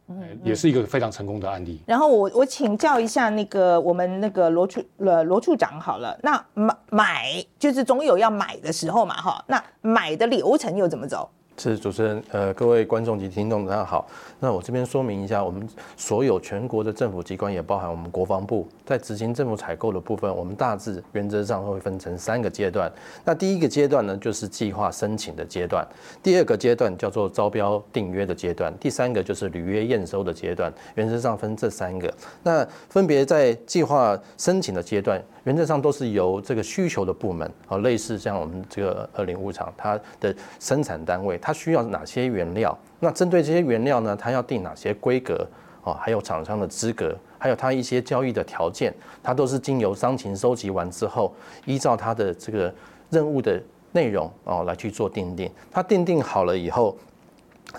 [0.10, 1.82] 嗯，也是一个非常成功的案例。
[1.88, 11.28] 然后我我请教一下那个我们那个罗处呃罗处长好了，那买买就是总有要买的时候嘛，哈，那买的流程又怎么走？
[11.60, 14.08] 是主持人，呃，各位观众及听众，大家好。
[14.40, 22.92] 那我这边说明一下，我们所有全国的政府机关，也包含我们国防部，在执行政府采购的部分，我们大致原则上会分成三个阶段。
[23.26, 25.84] 那第一个阶段呢，就是计划申请的阶段；
[26.22, 30.72] 第二个阶段叫做招标订约的阶段；第三个就是履约验收的阶段。
[30.94, 32.14] 原则上分这三个。
[32.44, 35.20] 那分别在计划申请的阶段。
[35.46, 42.78] 原则上都是由这个需求的部门，啊，类似像我们这个二零五厂，它的生产单位，它需要哪些原料？
[43.00, 45.48] 那针对这些原料呢，它要定哪些规格？
[45.84, 51.34] 哦，还有厂商的资格，还有它一些交易的条件，它都是经由商情收集完之后，
[51.64, 52.74] 依照它的这个
[53.10, 55.50] 任务的内容哦来去做定定。
[55.72, 56.98] 它定定好了以后，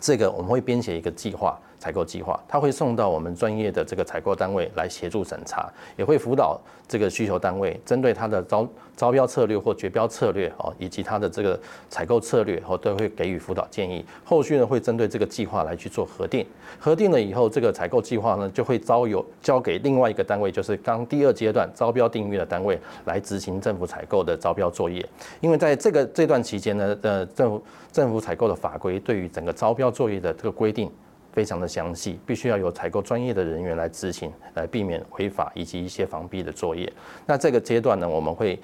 [0.01, 1.61] 这个我们会编写一个计划。
[1.79, 14.05] 采购计划，它会送到我们专业的这个采购单位来协助审查，也会辅导这个需求单位，针对它的招招标策略或决标策略哦，以及它的这个采购策略哦，都会给予辅导建议。
[14.25, 16.45] 后续呢，会针对这个计划来去做核定，
[16.81, 25.07] 核定了以后，这个采购计划呢，就会交由交给另外一个单位，就是刚第二阶段招标订约的单位来执行政府采购的招标作业。
[25.41, 27.63] 因为在这个这段期间呢，呃，政府
[27.93, 30.91] 政府采购的法规对于整个招标作业的这个规定。
[31.39, 36.93] 非常的详细，必须要有采购专业的人员来执行，来避免违法以及一些防弊的作业。
[37.27, 38.59] 那这个阶段呢，我们会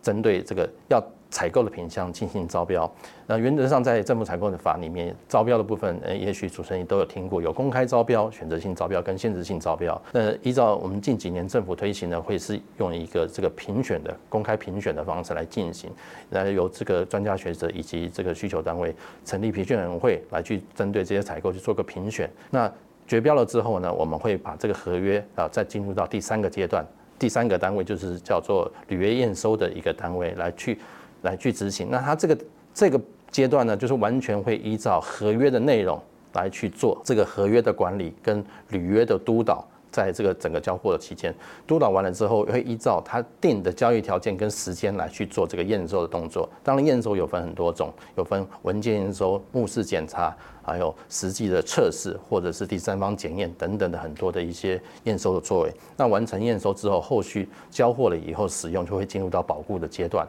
[0.00, 1.04] 针对这个要。
[1.32, 2.88] 采购的品项进行招标，
[3.26, 10.00] 那原则上在政府采购的法里面，招标的部分，呃，也许主持人都有听过，有公开招标、选择性招标跟限制性招标。
[10.12, 15.90] 那依照我们近几年政府推行呢，会是用一个这个评选的公开评选的方式来进行，
[16.30, 22.30] 来由这个专家学者以及这个需求单位成立评选委员会来去针对这些采购去做个评选。
[22.50, 22.70] 那
[23.06, 26.86] 决标了之后呢，我们会把这个合约啊再进入到第三个阶段，
[27.18, 30.78] 第三个单位就是叫做履约验收的一个单位来去。
[31.22, 32.38] 来去执行，那他这个
[32.74, 36.00] 这个阶段呢，就是完全会依照合约的内容
[36.34, 41.34] 来去做这个合约的管理跟履约的督导，在这个整个交货的期间，
[41.66, 46.48] 督导完了之后，会依照他定的交易条件跟时间来去做这个验收的动作。
[46.62, 55.72] 当然，验收有分很多种，有分文件验收、目视检查，还有实际的测试，或者是第三方检验等等的很多的一些验收的作为。
[55.96, 60.26] 那完成验收之后，后续交货了以后使用，就会进入到保固的阶段。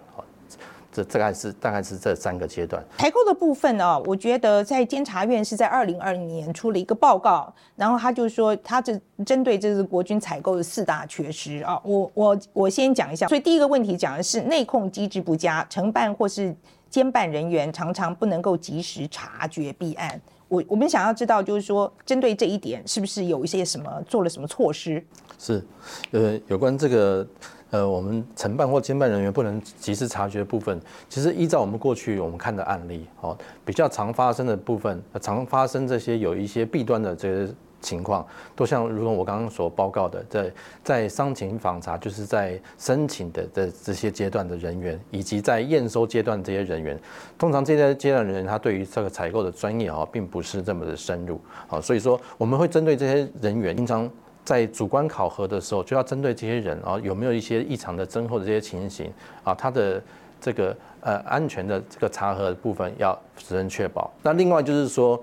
[0.93, 2.81] 这大概是大概是这三个阶段。
[2.99, 11.81] 采购的部分呢、哦，我觉得在监察院是在二零二零年出了一个报告，然后他就说他这针对这是国军采购的四大缺失啊。
[11.83, 16.55] 我我我先讲一下，所以第一个问题讲的是内控机制不佳，承办或是
[16.91, 20.21] 监办人员常常不能够及时察觉弊案。
[20.47, 25.03] 我我们想要知道，就是说针对这一点，是不是有一些什么做了什么措施？
[25.39, 25.65] 是，
[26.11, 27.27] 呃，有关这个。
[27.73, 38.23] 呃，我们承办或监办人员不能及时察觉的部分，其实依照我们过去我们看的案例，哦，比较常发生的部分，常发生这些有一些弊端的这些情况，
[38.55, 40.51] 都像如同我刚刚所报告的，在
[40.83, 46.95] 在商情访查，就是在申请的的这些阶段的人员，以及在验收阶段这些人员，
[47.39, 54.07] 通常这些阶段人员，他对于这个采购的专业啊，并不是这么的深入，好，所以说我们会针对这些人员，经常。
[54.45, 59.11] 在主观考核的时候，就要针对这些人啊，有没有一些异常的增厚的这些情形
[59.43, 60.01] 啊，他的
[60.41, 64.11] 这个呃安全的这个查核的部分要十分确保。
[64.21, 65.21] 那另外就是说，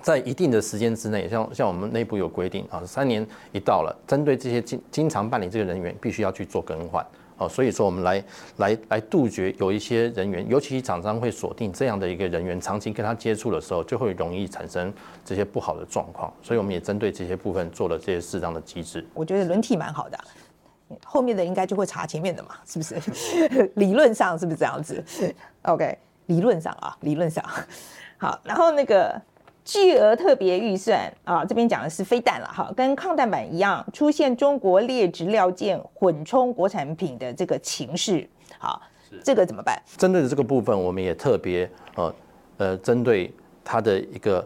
[0.00, 7.04] 在一定的时间之内，像像我们内部有规定啊，三年一到了，针对这些经经常办理这个人员，必须要去做更换。
[7.40, 8.22] 哦，所以说我们来
[8.58, 14.92] 来来杜绝有一些人员，尤其厂商会锁定这样的一个人员，长期跟他接触的时候，就会容易产生
[15.24, 16.30] 这些不好的状况。
[16.42, 19.06] 所以我们也针对这些部分做了这些适当的机制。
[19.14, 20.18] 我觉得轮替蛮好的。
[21.04, 23.72] 后面的应该就会查前面的嘛，是不是？
[23.76, 25.02] 理论上是不是这样子
[25.62, 27.42] ？OK，理论上啊，理论上
[28.18, 28.38] 好。
[28.44, 29.18] 然后那个
[29.70, 38.28] 巨额特别预算啊，这边讲的是飞弹了哈，跟抗弹板一样，出现中国劣质料件混充国产品的这个情势，
[38.58, 38.82] 好，
[39.22, 39.80] 这个怎么办？
[39.96, 42.14] 针对的这个部分，我们也特别呃
[42.56, 43.32] 呃，针对
[43.64, 44.44] 它的一个。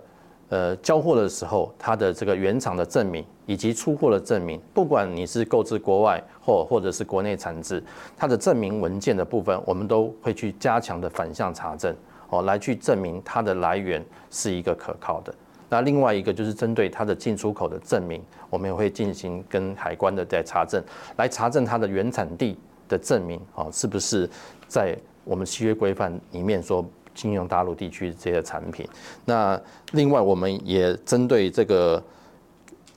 [0.51, 7.83] 呃，交货的时候，它的这个原厂的证明以及出货的证明，不管你是购置国外或或者是国内产制，
[8.15, 11.93] 它的证明文件的部分，我们都会去加强的反向查证
[12.31, 15.35] 哦，来去证明它的来源是一个可靠的。
[15.69, 20.83] 那另外一个就是针对它的进出口的证明，我们也会进行跟海关的在查证，
[21.17, 22.59] 来查证它的原产地
[22.89, 24.29] 的证明哦，是不是
[24.69, 26.85] 在我们契约规范里面说。
[27.15, 28.85] 禁用大陆地区这些产品。
[29.25, 29.57] 那
[29.93, 32.03] 另外，我们也针对这个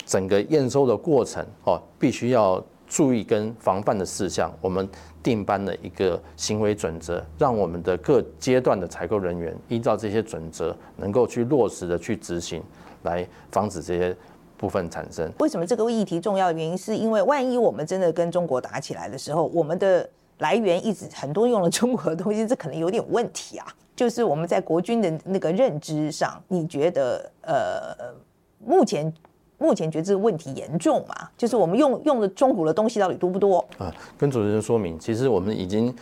[0.08, 4.52] 整个验收的过程哦，必须要注意跟防范的事项。
[4.62, 4.88] 我们
[5.22, 12.64] 订班的一个行为准则，让我们的各阶段的采购人员依照这些准则，能够去落实的去执行，
[13.04, 14.16] 来防止这些
[14.58, 15.32] 部分产生。
[15.40, 23.68] 为什么这个议题重要原因，是因为万一我们真的跟中国打起来的时候，我们的来源一直很多用了中国的东西，这可能有点问题啊。
[23.96, 28.14] 就是我们在国军的那个认知上，你觉得呃，
[28.64, 29.12] 目前
[29.58, 31.30] 目前觉得这个问题严重嘛？
[31.36, 33.66] 就是我们用用的中国的东西到底多不多？
[33.78, 35.94] 啊，跟主持人说明，其实我们已经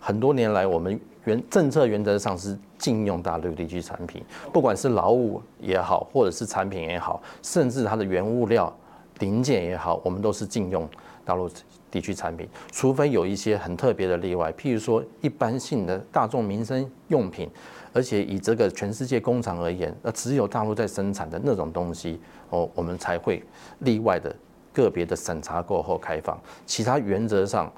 [0.00, 4.22] 很多年来，我们原政策原则上是禁用大陆地区产品，
[4.52, 8.74] 不管是劳务也好，或者是产品也好，甚至它的原物料
[9.18, 10.88] 零件也好，我们都是禁用
[11.24, 11.48] 大陆
[11.90, 17.48] 地区产品，除非有一些很特别的例外，譬如说一般性的大众民生用品，
[17.92, 22.18] 而且以这个全世界工厂而言，那只有大陆在生产的那种东西，
[22.52, 23.42] 哦，我们才会
[23.80, 24.34] 例外的
[24.72, 27.72] 个别的审查过后开放，其他原则上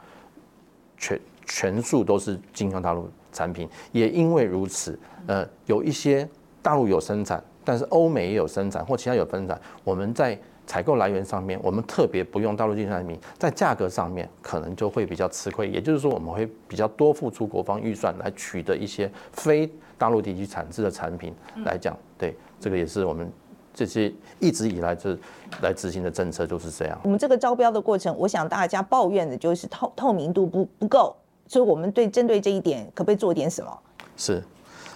[0.98, 3.68] 全全数都是进口大陆产品。
[3.92, 6.28] 也因为如此，呃，有一些
[6.60, 10.38] 大陆有生产，但是欧美也有生产或其他有生产，我们在。
[10.66, 15.68] 采购来源上面，我们特别不用大陆地区产品，在价格上面可能就会比较吃亏。
[15.68, 21.34] 也就是说，我们会比较多付出国防预算来取得一些非大陆地区产制的产品
[21.66, 21.94] 来讲。
[22.16, 23.30] 对，这个也是我们
[23.74, 25.14] 这些一直以来就
[25.60, 26.98] 来执行的政策就是这样。
[27.02, 31.14] 我们这个招标的过程，我想大家抱怨的就是透透明度不不够，
[31.48, 33.78] 所以我们对针对这一点，可不可以做点什么？
[34.16, 34.42] 是。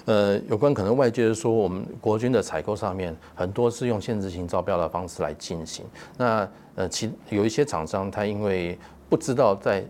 [0.04, 5.84] 呃，有关可能外界说，我们国军的采购上面很多是用限制性招标的方式来进行。
[6.16, 8.78] 那呃，其有一些厂商他因为
[9.10, 9.84] 不知道在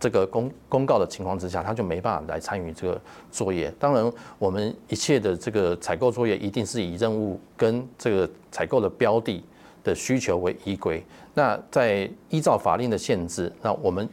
[0.00, 3.72] 这个公公告的情况之下，他就没办法来参与这个作业。
[3.78, 9.44] 当然，我们一切的这个采购作业一定是以任务跟这个采购的标的
[9.84, 11.04] 的需求为依归。
[11.34, 14.08] 那在依照法令的限制，那我们。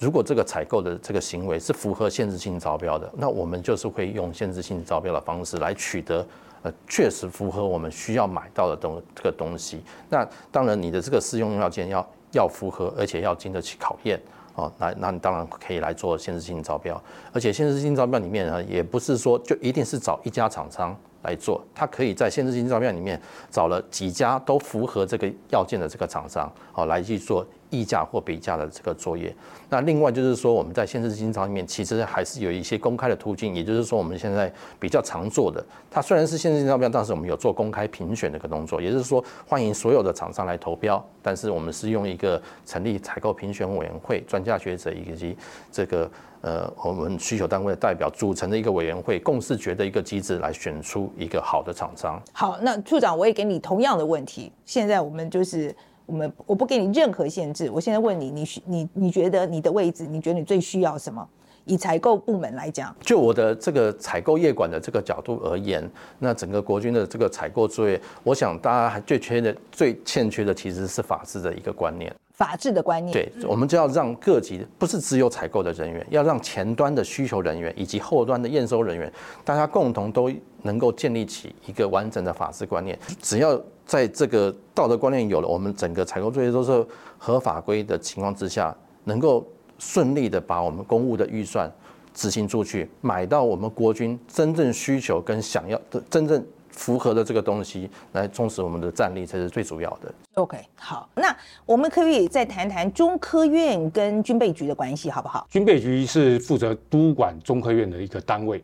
[0.00, 6.26] 如果这个采购的这个行为是符合限制性招标的，那我们就是会用限制性招标的方式来取得，
[6.62, 9.80] 呃，确实符合我们需要买到的东这个东西。
[10.10, 14.20] 那当然，你的这个适用要件要要符合，而且要经得起考验
[14.54, 14.72] 哦。
[14.78, 17.00] 那那你当然可以来做限制性招标，
[17.32, 27.46] 而且限制性招标里面呢，也不是说就一定是找一家厂商来做，它可以在限制性招标里面找了几家都符合这个要件的这个厂商，哦，来去做。
[27.70, 29.34] 议价或比价的这个作业，
[29.68, 45.36] 那另外就是说，我们在限制性招标里面，其实还是有一些公开的途径，也就是说，我们现在比较常做的，它虽然是限制性招标，但是我们有做公开评选的一个动作，也就是说，欢迎所有的厂商来投标，但是我们是用一个成立采购评选委员会、专家学者以及
[45.72, 46.08] 这个
[46.42, 52.22] 呃我们需求单位的代表组成的一个委员会，共识决的一个机制来选出一个好的厂商。
[52.32, 55.74] 好，那处长，我也给你同样的问题，现在我们就是。
[56.06, 61.26] 我们我不给你任何限制，我现在问你，你需你你觉得你的位置，你觉得你最需要什么？
[61.66, 72.14] 以采购部门来讲，就我的这个采购业管的这个角度而言，那整个国军的这个采购作业，我想大家还最缺的、最欠缺的其实是法治的一个观念。
[72.44, 79.10] 法治的观念，对，我们就要让各级，不是只有采购的人员，要让前端的需求人员以及后端的验收人员，
[79.42, 80.30] 大家共同都
[80.60, 82.98] 能够建立起一个完整的法治观念。
[83.22, 89.46] 只要在这个道德观念有了，我们整个采购作业都是合法规的情况之下，能够
[89.78, 91.72] 顺利的把我们公务的预算
[92.12, 100.14] 执行出去，买到我们国军真正需求跟想要的真正符合的这个东西，来充实我们的战力才是最主要的。
[100.34, 101.34] OK，好，那
[101.64, 105.46] 我们可以再谈谈中科院跟军备局的关系，好不好？
[105.50, 108.62] 军备局是负责督管中科院的一个单位，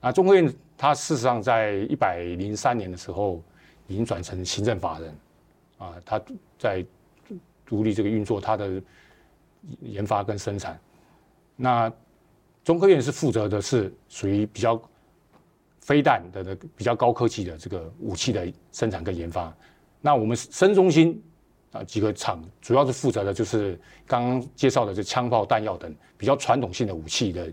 [0.00, 3.42] 啊，中科院它事实上在一百零三年的时候。
[3.86, 5.12] 已经转成行政法人，
[5.78, 6.22] 啊，它
[6.56, 6.86] 在
[7.66, 8.80] 独立这个运作，它的
[9.80, 10.78] 研发跟生产。
[11.56, 11.92] 那
[12.62, 14.80] 中科院是负责的是属于比较
[15.80, 19.52] 飞弹的的比较高科技的这个武器的生产跟研发。
[20.00, 21.22] 那我们深中心
[21.72, 27.52] 啊几个厂主要是负责的就是刚刚介绍的这枪炮弹药等比较传统性的武器的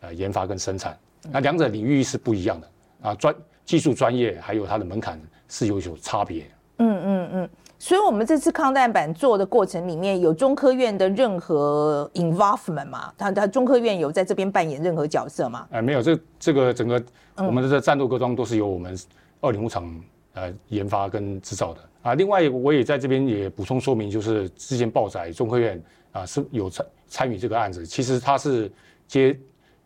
[0.00, 0.98] 呃研发跟生产。
[1.30, 2.70] 那两者领域是不一样的
[3.02, 6.44] 啊，专技术专业还有它的门槛是有所差别。
[6.78, 7.50] 嗯嗯嗯。
[7.80, 13.12] 所以，我们这次抗弹板做的过程里面有中科院的任何 involvement 吗？
[13.16, 15.64] 他他中科院有在这边扮演任何角色吗？
[15.70, 17.00] 哎，没有，这这个整个
[17.36, 18.98] 我们的这战斗各装都是由我们
[19.40, 19.88] 二零五厂
[20.34, 22.14] 呃研发跟制造的啊。
[22.16, 28.68] 另外，我也在这边也补充说明，就是之前报载中科院啊是有参参与这个案子，其实它是
[29.06, 29.38] 接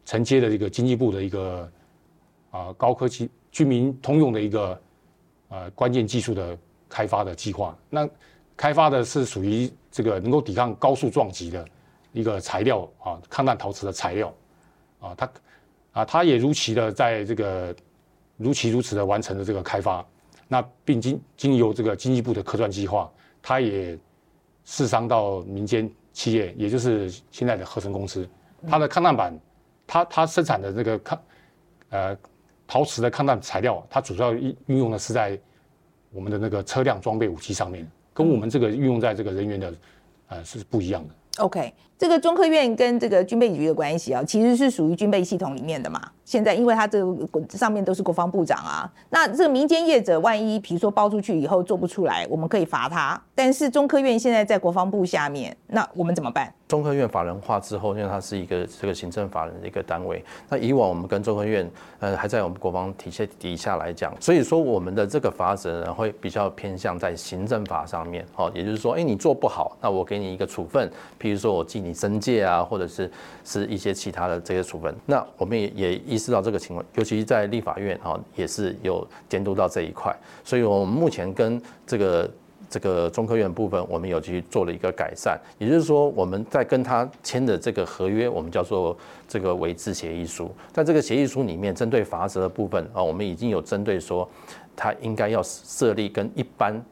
[0.06, 1.70] 承接的一个经济部的一个
[2.52, 4.80] 啊高科技居民通用的一个
[5.50, 6.56] 呃关键技术的。
[6.92, 8.06] 开发的计划，那
[8.54, 11.66] 开发的是属于这个能够抵抗高速撞击的
[12.12, 14.34] 一个材料啊，抗弹陶瓷的材料
[15.00, 15.32] 啊，它
[15.92, 17.74] 啊，它也如期的在这个
[18.36, 20.06] 如期如此的完成了这个开发，
[20.48, 23.98] 那并经经由这个经济部的科专计划，它也
[24.66, 28.28] 试商到民间企业，也就是现在的合成公司，
[28.68, 29.40] 它的抗弹板，
[29.86, 31.22] 它它生产的这个抗
[31.88, 32.14] 呃
[32.66, 35.40] 陶瓷的抗弹材料，它主要运运用的是在。
[36.12, 39.74] 我们的那个车辆装备武器上面，跟我们这个运用在这个人员的，
[40.28, 41.14] 呃，是不一样的。
[41.38, 45.98] OK，这个中科院跟这个军备局的关系啊，其实是属于军备系统里面的嘛。
[46.26, 53.18] 现在，因为它这个上面都是国防部长啊，那这个民间业者万一比如说包出去以后做不出来，我们可以罚他。
[53.34, 56.52] 但是中科院现在在国防部下面，那我们怎么办？
[56.72, 61.70] 中科院法人化之后，因为它是一个这个行政法人的一个单位，那以往我们跟中科院
[62.00, 73.10] 呃还在我们国防体系底下来讲，所以说我们的这个法则呢会比较偏向在行政法上面，哦，也就是说，哎，你做不好，那我给你一个处分，譬如说我记你申诫啊，或者是
[73.44, 74.96] 是一些其他的这些处分。
[75.04, 76.82] 那我们也也意识到这个情况。
[76.94, 82.30] 尤其在立法院哈，也是有监督到这一块，所以我们目前跟这个
[82.72, 88.96] 这个中科院部分，我们有去做了一个改善，也就是说，我们在跟他签的这个合约，我们叫做
[89.28, 94.26] 这个维制协议书，在这个协议书里面，针对罚则的部分啊，我们已经有针对说，
[94.74, 96.82] 他应该要设立跟一般。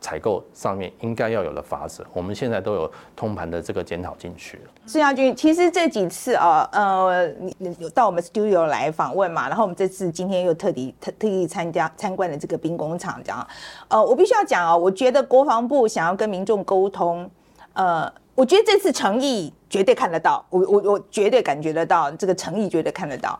[0.00, 4.62] 采购上面应该要有的法则，我们现在都有通盘的这个检讨进去了。
[4.86, 13.46] 施家军，其实这几次啊，呃，你有到我们 studio 来访问嘛，然后我们这次今天又特地特特意参加参观了这个兵工厂，这样，
[13.88, 17.30] 呃，我必须要讲啊，我觉得国防部想要跟民众沟通，
[17.74, 23.38] 呃，我觉得这次诚意绝对看得到，我我我绝对感觉得到这个诚意，绝对看得到。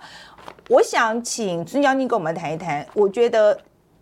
[0.68, 3.58] 我想请孙将军跟我们谈一谈，我觉得。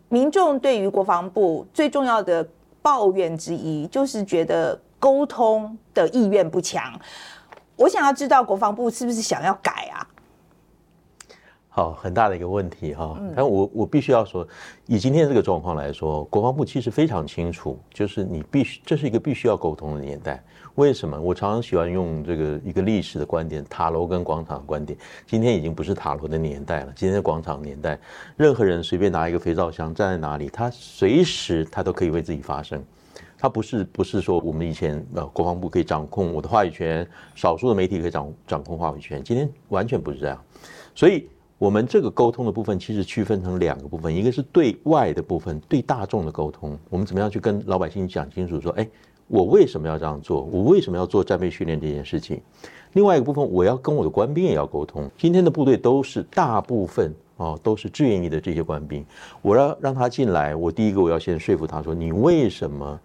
[0.08, 2.46] 民众对于国防部最重要的
[2.80, 6.98] 抱怨之一，就是觉得沟通的意愿不强。
[7.76, 10.06] 我想要知道国防部是不是想要改啊？
[11.68, 13.16] 好，很大的一个问题哈。
[13.36, 14.46] 但我我必须要说，
[14.86, 20.42] 以今天这个状况来说，国防部其实非常清楚，就是你必须这是一个必须要沟通的年代。
[20.78, 21.20] 为什么？
[21.20, 24.96] 我常常喜欢用这个一个历史的观点，塔楼跟广场的观点。
[25.26, 27.98] 今天已经不是塔楼的年代了，今天是广场年代。
[28.36, 32.80] 任何人随便拿一个肥皂箱站在哪里，他随时他都可以为自己发声。
[33.36, 37.04] 他不是不是说我们以前呃国防部可以掌控我的话语权，
[37.34, 39.20] 少数的媒体可以掌掌控话语权。
[39.24, 40.40] 今天完全不是这样。
[40.94, 48.88] 所以，我们这个沟通的部分其实区分成两个部分，一个是对外的部分，对大众的沟通，我们怎么样去跟老百姓讲清楚说，哎。
[49.28, 50.42] 我为什么要这样做？
[50.50, 52.40] 我为什么要做战备训练这件事情？
[52.94, 55.10] 另外一个部分，我要跟我的官兵也要沟通。
[55.18, 59.04] 今天的部队都是大部分哦，都是志愿役的这些官兵。
[59.42, 62.98] 我要让他进来，我第一个我要先说服他说，你为什么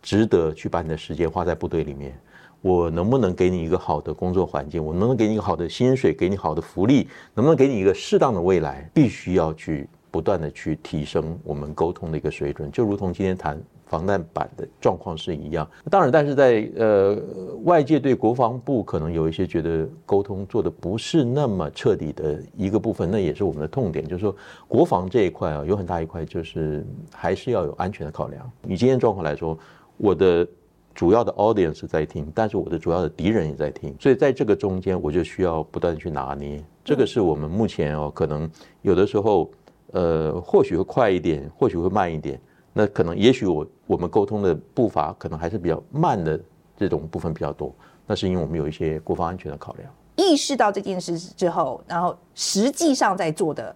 [0.00, 2.16] 值得去把你的时间花在部队里面？
[2.62, 4.82] 我能不能给你一个好的工作环境？
[4.82, 6.14] 我能不能给你一个好的薪水？
[6.14, 7.08] 给你好的福利？
[7.34, 8.88] 能不能给你一个适当的未来？
[8.94, 13.60] 必须要去不断的去提升我们沟通的一个水准，就如同今天谈。
[13.86, 17.16] 防弹板的状况是一样，当然，但是在呃
[17.62, 24.34] 外界对国防部可能有一些觉得沟通做得不是那么彻底的一个部分，那也是我们的痛点，就是说
[24.66, 26.84] 国防这一块啊，有很大一块就是
[27.14, 28.50] 还是要有安全的考量。
[28.66, 29.56] 以今天状况来说，
[29.96, 30.46] 我的
[30.92, 36.60] 主要的 audience 在听，但是我的主要的敌人也在听，所以在这个中间，我就需要不断去拿捏。
[36.84, 38.50] 这个是我们目前哦，可能
[38.82, 39.48] 有的时候
[39.92, 42.40] 呃或许会快一点，或许会慢一点。
[42.78, 46.38] 那可能，也许我我们沟通的步伐可能还是比较慢的，
[46.76, 47.74] 这种部分比较多。
[48.06, 49.90] 那是因为我们有一些国防安全的考量。
[50.16, 53.74] 意识到这件事之后，然后实际上在做的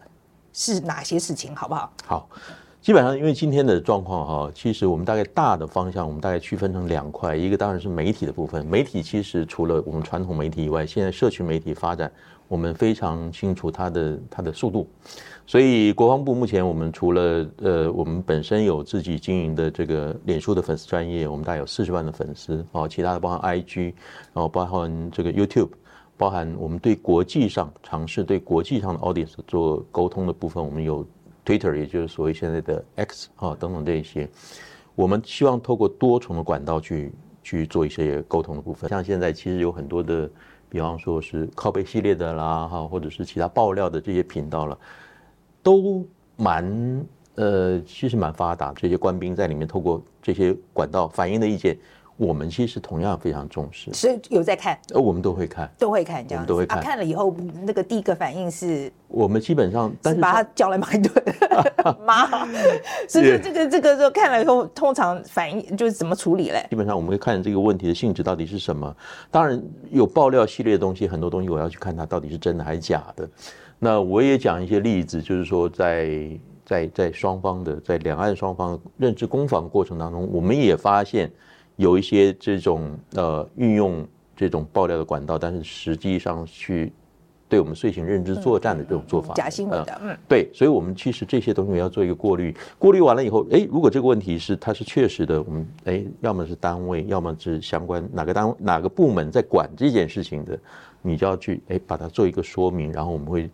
[0.53, 1.91] 是哪些事情，好不好？
[2.05, 2.29] 好，
[2.83, 8.65] 基本上，因为今天的状况哈，其实我们大概大的方向，我们大概区分成两块，一个当然是媒体的部分。
[8.67, 12.13] 媒体其实除了我们传统媒体以外，现在社群媒体发展，
[12.51, 14.89] 我们非常清楚它的它的速度。
[15.47, 23.95] 所以国防部目前我们除了呃，我们本身有自己经营的这个脸书的粉丝专业，我们大概有四十万的粉丝哦，其他的包含 IG，
[24.33, 25.71] 然后包含这个 YouTube。
[26.17, 31.07] 包含我们对国际上尝试对国际上的 audience 做沟通的部分，我们有
[31.47, 34.29] Twitter，也就是所谓现在的 X 啊等等这一些，
[34.95, 37.11] 我们希望透过多重的管道去
[37.43, 38.91] 去做一些沟通的部分。
[38.91, 40.29] 像现在其实有很多的，
[40.71, 44.79] 比方说是靠背系列的啦哈，或者是其他爆料的这些频道了，
[45.63, 46.07] 都
[46.37, 47.05] 蛮
[47.35, 51.77] 呃其实蛮发达，这些官兵在里面透过这些管道反映的意见。
[52.21, 56.79] 我们其实同样非常重视，所以有在看，呃，我们都会看，都会看，这样都会看。
[56.79, 61.11] 啊，看了以后，那个第一个反应是，我们基本上，但是把他叫来骂一顿，
[62.05, 62.27] 骂。
[63.09, 66.67] 所以这个这个就看了以后，通常反应就是怎么处理嘞？
[66.69, 68.95] 基本上我们会看这个问题的性质到底是什么。
[69.31, 69.59] 当然
[69.91, 73.27] 有爆料系列的东西，很多东西我要去看它到底是真的还是假的。
[73.79, 81.33] 那我也讲一些例子，就是说在在在双方的在两岸双方认知攻防过程当中，我们也发现。
[81.81, 84.07] 有一些这种呃运用
[84.37, 86.93] 这种爆料的管道，但是实际上去
[87.49, 100.59] 对我们遂行认知作战的这种做法，假新闻的，嗯，对，所以我们其实这些东西要做一个过滤，过滤完了以后，哎，如果这个问题是它是确实的，我们哎，要么是单位，要么是相关哪个单位哪个部门在管这件事情的，
[101.01, 103.49] 你就要去哎把它做一个说明，然后我们会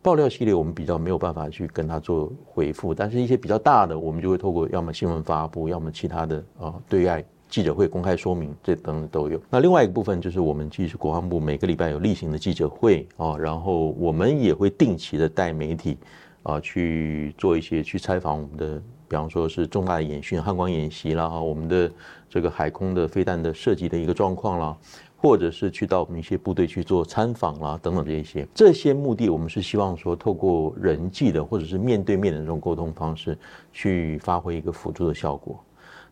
[0.00, 7.24] 爆料系列，我们比较没有办法去跟他做回复，但是一些比较大的，我们就会透过要么新闻发布，要么其他的啊对外。
[7.48, 9.40] 记者会公开说明，这等等都有。
[9.48, 15.96] 那另外一个部分就是，我们其实国防部每个礼拜有例行的记者会啊，然后我们也会定期的带媒体
[16.42, 21.90] 啊去做一些去采访我们的，比方说是重大的演训、汉光演习啦，我们的
[22.28, 24.76] 这个海空的飞弹的设计的一个状况啦，
[25.16, 28.46] 或者是去到我们一些部队去做参访啦，等等这些。
[28.54, 33.36] 这些目的，我们是希望说，透过人际的或者是面对面的这种沟通方式，
[33.72, 35.58] 去发挥一个辅助的效果。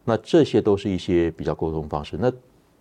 [0.07, 2.17] 那这些都是一些比较沟通方式。
[2.19, 2.33] 那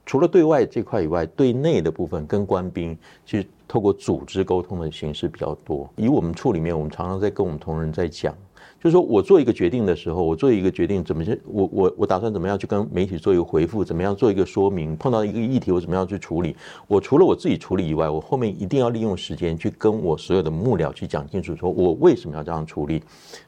[0.05, 2.95] 除了对外这块以外，对内的部分跟官兵，
[3.25, 5.89] 其实透过组织沟通的形式比较多。
[5.95, 8.33] 以我们处里面，我们常常在跟我们同仁在讲。
[8.79, 16.55] 就是说我做一个决定的时候，我做一个决定怎么去，我我我打算怎么样去跟媒体做一个回复，怎么样做一个说明，碰到一个议题我怎么样去处理。
[16.87, 23.01] 我除了我自己处理以外，我后面一定要利用时间去跟我所有的幕僚去讲清楚，说我为什么要这样处理，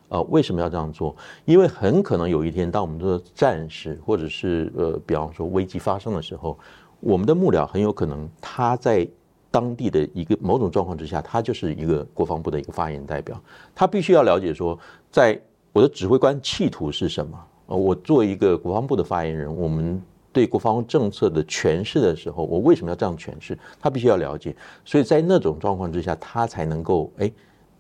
[0.10, 1.16] 呃，为什么要这样做？
[1.46, 6.58] 因为很可能有一天，当我们的战士或者是呃，比方说危机发生的时候，
[7.00, 9.08] 我们的幕僚很有可能他在。
[9.50, 13.42] 当地的一个某种状况之下，他就是一个国防部的一个发言代表，
[13.74, 14.78] 他必须要了解说，
[15.10, 15.40] 在
[15.72, 17.40] 我的指挥官企图是什么。
[17.68, 20.00] 呃，我作为一个国防部的发言人，我们
[20.34, 23.58] 对国防政策的诠释的时候，我为什么要这样诠释？
[23.80, 24.54] 他必须要了解。
[24.84, 27.32] 所以在那种状况之下，他才能够哎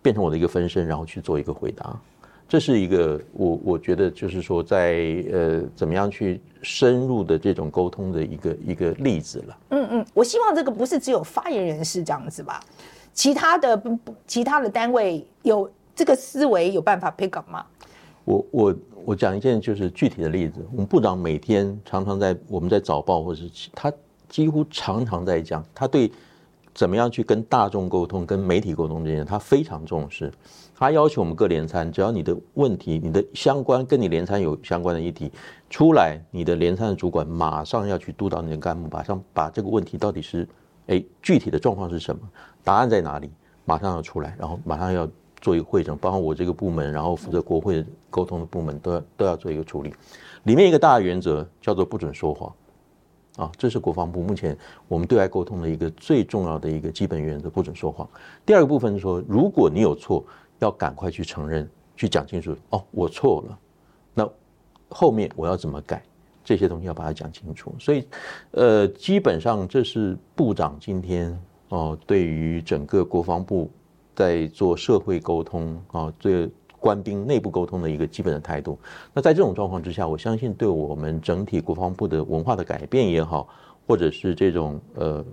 [0.01, 1.99] 变成我的一个分身，然后去做一个回答。
[2.47, 9.57] 这是一个我我觉得就是说在呃怎么样去深入的这种沟通的一个一个例子了。
[9.69, 12.59] 嗯嗯，我希望这个不是只有发言人是这样子吧？
[13.13, 17.65] 其他的不其他的单位有这个思维有办法 pick up 吗？
[18.23, 18.75] 我我
[19.05, 23.91] 我讲一件就是具体的例子，我们部长每天常常在我们在早报或者是他
[24.29, 26.11] 几乎常常在讲，他对
[26.77, 30.31] 怎么样去跟大众沟通、跟媒体沟通这些，他非常重视。
[30.75, 35.31] 他要求我们各连参，只要你的问题、你的相关跟你连参有相关的议题
[35.71, 40.47] 出来，你的连参的主管马上要去督导你的干部，马上把这个问题到底是，
[40.85, 42.21] 哎，具体的状况是什么，
[42.63, 43.31] 答案在哪里，
[43.65, 45.09] 马上要出来，然后马上要
[45.41, 49.91] 做一个会诊，包括我这个部门，然后负责国会沟通的部门都要都要做一个处理。
[50.43, 52.53] 里面一个大原则叫做不准说谎。
[53.37, 54.57] 啊，这是国防部目前
[54.89, 58.05] 我们对外沟通的一个最重要的一个基本原则，不准说谎。
[58.45, 60.25] 第二个部分是说，如果你有错，
[60.59, 62.53] 要赶快去承认，去讲清楚。
[62.71, 63.57] 哦，我错了，
[64.13, 64.29] 那
[64.89, 66.03] 后面我要怎么改？
[66.43, 67.73] 这些东西要把它讲清楚。
[67.79, 68.05] 所以，
[68.51, 73.71] 呃，基本上这是部长今天哦，对于整个国防部
[74.15, 76.49] 在做社会沟通啊，这。
[76.79, 78.77] 官兵内部沟通的一个基本的态度。
[79.13, 83.47] 那在这种状况之下，我相信对我们整体国防部的文化的改变也好，
[83.87, 85.25] 或者是这种呃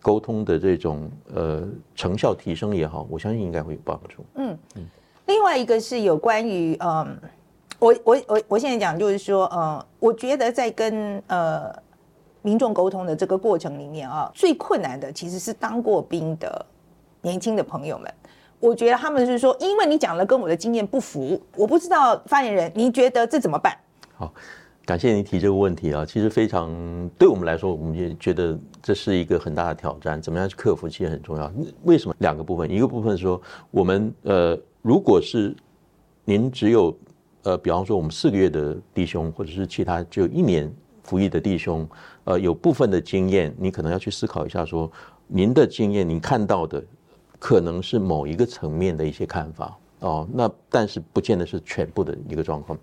[0.00, 4.24] 沟通的这种呃成效提升也好，我相信应该会有帮助。
[4.34, 4.86] 嗯嗯。
[5.26, 7.18] 另外一个是有关于嗯，
[7.78, 11.74] 我我我我现在讲就是说，呃，我觉得在跟呃
[12.42, 16.66] 民众沟通的这个过程里面啊，最困难的其实是当过兵的
[17.22, 18.14] 年轻的朋友们。
[18.64, 23.76] 我觉得他们是说，因为你讲了跟我的经验不符，我不知道发言人，你觉得这怎么办？
[24.16, 24.32] 好，
[24.86, 26.72] 感谢你提这个问题啊，其实非常
[27.18, 31.52] 对我们来说，我们也觉得这是一个很大的挑战，怎么样去克服其实很重要。
[31.82, 32.14] 为什么？
[32.20, 33.38] 两个部分，一个部分是说
[33.70, 35.54] 我们呃，如果是
[36.24, 36.96] 您只有
[37.42, 41.86] 呃，比方说我们四个月的弟兄，或者是其他只有一年服役的弟兄，
[42.24, 44.92] 呃，有部分的经验，你可能要去思考一下说，说
[45.26, 46.82] 您的经验，您看到的。
[47.38, 52.78] 可能是某一个层面的一些看法哦，那但是不见得是全部的一个状况。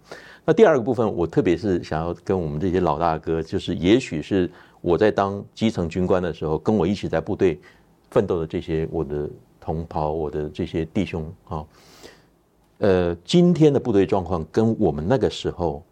[0.45, 4.49] 那第二个部分，我特别是想要跟我们这些老大哥，就是也许是
[4.81, 7.59] 我在当基层军官的时候，跟我一起在部队
[8.09, 9.29] 奋斗的这些我的
[9.59, 11.65] 同袍，我的这些弟兄啊，
[12.79, 15.83] 呃，今天的部队状况跟我们那个时候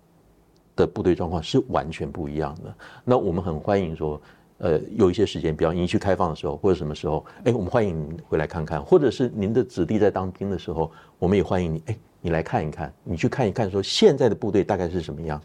[0.75, 2.73] 的部队状况是完全不一样的。
[3.05, 4.19] 那我们很欢迎说。
[4.59, 15.41] 呃，有一些时间，比方营区开放的时候，或者什么时候，哎，我们欢迎您回来看看，或者是您的子弟在当兵的时候，我们也欢迎你，哎，你来看一看，你去看一看，说现在的部队大概是什么样，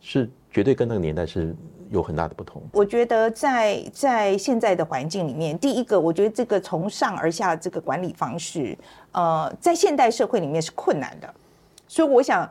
[0.00, 1.52] 是绝对跟那个年代是
[1.90, 2.62] 有很大的不同。
[2.72, 8.78] 我觉得在在现在的环境里面，第一个，我觉得这个从上而下的这个管理方式，
[9.10, 11.34] 呃，在现代社会里面是困难的，
[11.88, 12.48] 所以我想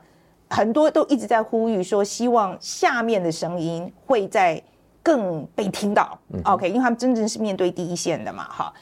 [0.50, 4.62] 很多都一直在呼吁说，希望下面的声音会在。
[5.04, 8.74] 更被听到，OK，因为他们真正是面对第一线的嘛，哈。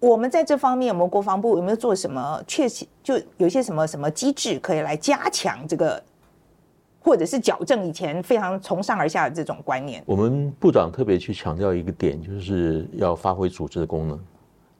[0.00, 2.40] 我们在这方面，我们国防部有没有做什么？
[2.46, 6.00] 确实，就有些什么什么机制可以来加强这个，
[7.00, 10.00] 或者是矫正以前非常从上而下的这种观念。
[10.06, 14.16] 我们部长特别去强调一个点，就是要发挥组织的功能。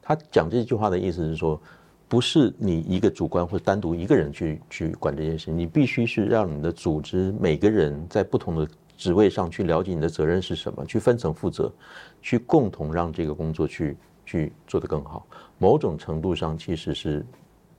[0.01, 1.61] 他讲这句话的意思是说，
[2.07, 8.69] 不是你一个主观或者单独一个人去去管这件事，你必须是让你的组织每个人在不同的。
[8.99, 11.73] 职位上去了解你的责任是什么，去分层负责，
[12.21, 13.97] 去共同让这个工作去
[14.27, 15.25] 去做得更好。
[15.57, 17.25] 某种程度上，其实是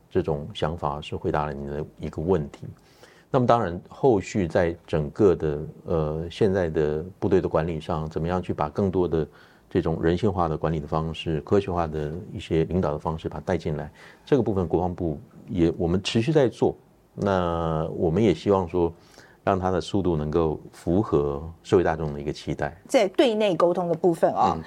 [0.09, 2.65] 这种想法是回答了你的一个问题。
[3.29, 9.27] 那么当然，后续在整个的呃现在的部队的管理上，怎么样去把更多的
[9.69, 13.91] 这种人性化的管理的方式、科学化的一些领导的方式把它带进来，
[14.25, 16.73] 这个部分国防部也我们持续在做。
[17.13, 18.93] 那我们也希望说。
[19.43, 24.63] 让它的速度能够符合社会大众的一个期待，在对内沟通的部分啊、哦，嗯、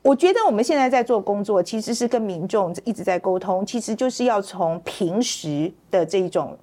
[0.00, 6.56] 我觉得我们现在在做工作，其实是跟民众一直在沟通，其实就是要从平时的这种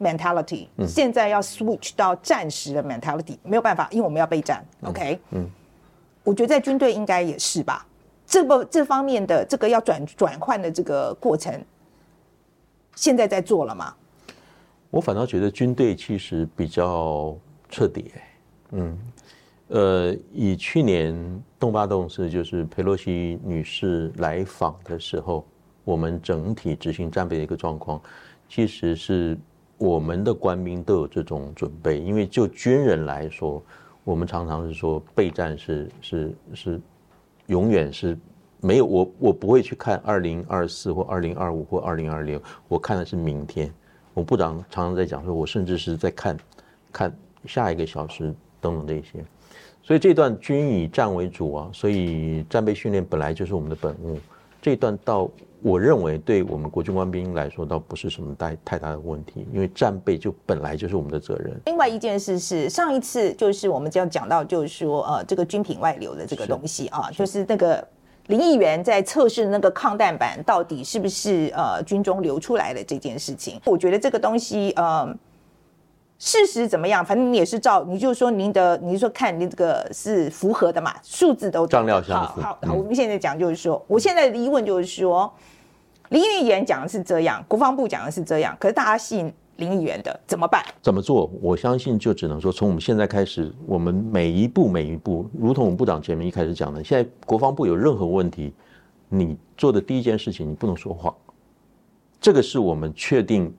[0.00, 4.64] mentality，、嗯、现在要 switch 到战时的 mentality，没有办法，因为我们要备战。
[4.80, 5.50] 嗯、OK，嗯，
[6.24, 7.86] 我觉得在军队应该也是吧，
[8.24, 11.52] 这个这方面的这个要转转换的这个过程，
[12.94, 13.94] 现在在做了吗？
[14.92, 17.34] 我反倒觉得军队其实比较
[17.70, 18.12] 彻底，
[18.72, 18.98] 嗯，
[19.68, 25.46] 呃，以去年东巴洞是就是佩洛西女士来访的时候，
[25.82, 27.98] 我们整体执行战备的一个状况，
[28.50, 29.38] 其实是
[29.78, 33.64] 我们的官兵都有这种准备，因为就军人来说，
[34.04, 36.80] 我们常常是说备战是是是
[37.46, 38.14] 永远是
[38.60, 42.38] 没有我我不会去看二零二四或二零二五或二零二六，
[42.68, 43.72] 我看的是明天。
[44.14, 46.36] 我部长常常在讲说，我甚至是在看，
[46.92, 49.24] 看下一个小时等等这些，
[49.82, 54.18] 所以这段军以战为主啊，所以战备训练本来就是我们的本务。
[54.60, 55.28] 这一段到
[55.60, 61.60] 我认为对我们国军官兵来说，倒不是什么太太大的问题，因为战备就本来就是我们的责任。
[61.66, 67.86] 另外一件事是，上一次就是我们就要讲到，就是说呃，这个军品外流的这个东西啊，就是那个。
[68.28, 75.06] 林议员在测试那个抗弹板到底是不是呃军中流出来的这件事情，我觉得这个东西呃
[76.18, 82.40] 事实怎么样，反正你也是照，你就说您的，你就说看你这个是符合的嘛，数字都账料相符。
[82.40, 85.32] 好好好，我们现在讲就是说，我现在的疑问就是说，
[86.10, 89.32] 林议员讲的是这样，国防部讲的是这样，可是大家信。
[89.62, 90.60] 林议员的怎么办？
[90.82, 91.30] 怎么做？
[91.40, 98.52] 我相信就只能说，从我们现在开始，我们每一步每一步，如同我们部长前面一开始讲的，现在国防部有任何问题，
[99.08, 101.14] 你做的第一件事情，你不能说谎。
[102.20, 103.54] 这个是我们确定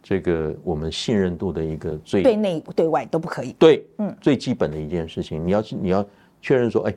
[0.00, 3.52] 这个我们信任度的一个最对内对外都不可以。
[3.58, 6.06] 对，嗯，最基本的一件事情，你要你要
[6.40, 6.94] 确认说，哎，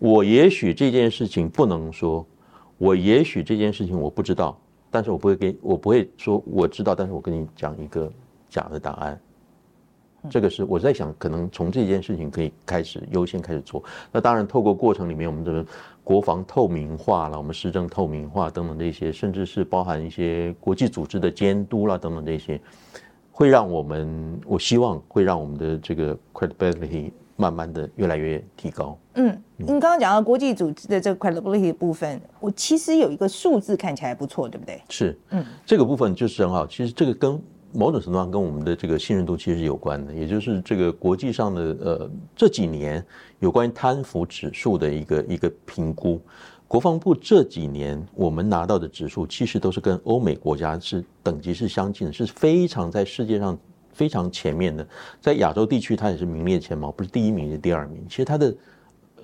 [0.00, 2.26] 我也许这件事情不能说，
[2.76, 4.58] 我也许这件事情我不知道。
[4.90, 8.10] 但是我不会给，我不会说我知道，但是我跟你讲一个
[8.48, 9.20] 假的答案。
[10.28, 13.82] 这个是我在想，可能从这件事情可以开始优先开始做。
[14.12, 15.64] 那当然，透过过程里面，我们这个
[16.04, 22.60] 国防透明化了，我们施政透明化等等这些，甚至是包含一些国际组织的监督啦等等这些，
[23.32, 27.10] 会让我们，我希望会让我们的这个 credibility
[27.40, 28.98] 慢慢的越来越提高。
[29.14, 34.80] 嗯，您刚刚讲到国际组织的这个 credibility 的部分，我其实有一个数字看起来不错，对不对？
[34.90, 36.66] 是，嗯，这个部分就是很好。
[36.66, 37.40] 其实这个跟
[37.72, 43.02] 某种程度上跟我们的这个信任度其实是有关的，也就是这个国际上的呃这几年
[43.38, 46.20] 有关于贪腐指数的一个一个评估。
[46.68, 53.58] 国防部这几年我们拿到的指数，其实都是跟欧美国家是等级是相近的，是非常在世界上
[54.00, 54.86] 非常前面的。
[55.20, 58.02] 在亚洲地区，它也是名列前茅，不是第一名，是第二名。
[58.08, 58.56] 其实它的，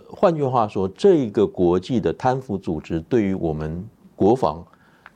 [0.07, 3.83] 换句话说，这个国际的贪腐组织对于我们
[4.15, 4.63] 国防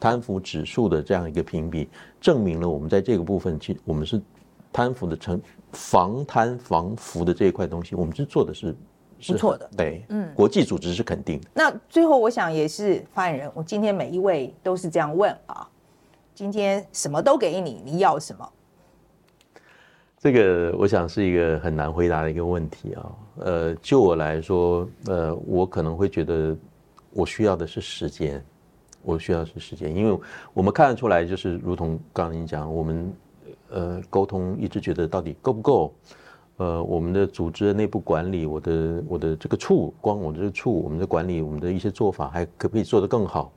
[0.00, 1.90] 贪腐指数的这样一个评比，
[2.22, 4.18] 证明了我们在这个部分，其实我们是
[4.72, 5.38] 贪腐的成
[5.72, 8.74] 防贪防腐的这一块东西，我们是做的是。
[9.26, 11.46] 不错的，对，嗯，国际组织是肯定的。
[11.52, 15.68] 那最后，我想也是发言人，我今天每一位都是这样问啊，
[16.34, 18.50] 今天什么都给你，你要什么？
[20.22, 23.12] 这个我想是一个很难回答的一个问题啊。
[23.38, 26.54] 呃，就我来说，呃，我可能会觉得
[27.14, 28.44] 我需要的是时间，
[29.02, 30.20] 我需要的是时间，因为
[30.52, 33.12] 我们看得出来，就是如同刚刚你讲，我们
[33.70, 35.90] 呃沟通一直觉得到底够不够。
[36.58, 43.50] 呃，我们的组织的内部管理，我的我的这个处，光我这个处，我们的管理，我们的一些做法，还可不可以做得更好？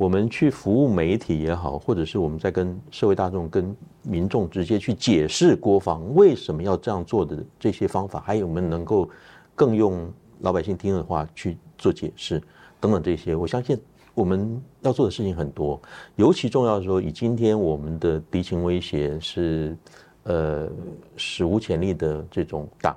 [0.00, 9.06] 我们去服务媒体也好，或者是我们在跟社会大众、跟民众直接去解释国防为什么要这样做的这些方法，还有我们能够
[9.54, 12.42] 更用老百姓听的话去做解释
[12.80, 13.78] 等等这些，我相信
[14.14, 15.78] 我们要做的事情很多。
[16.16, 19.76] 尤其重要的说，以今天我们的敌情威胁是。
[20.24, 20.68] 呃，
[21.16, 22.94] 史无前例的这种大，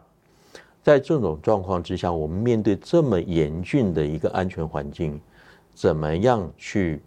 [0.84, 5.20] 在这种状况之下，我们面对这么严峻的一个安全环境，
[5.74, 7.02] 怎么样去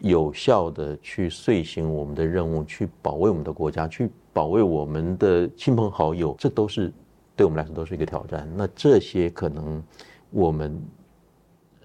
[0.00, 6.92] 有效的去遂行我们的任务，去保卫我们的国家，去保卫我们的亲朋好友，这都是
[7.34, 8.48] 对我们来说都是一个挑战。
[8.56, 9.82] 那这些可能
[10.30, 10.80] 我们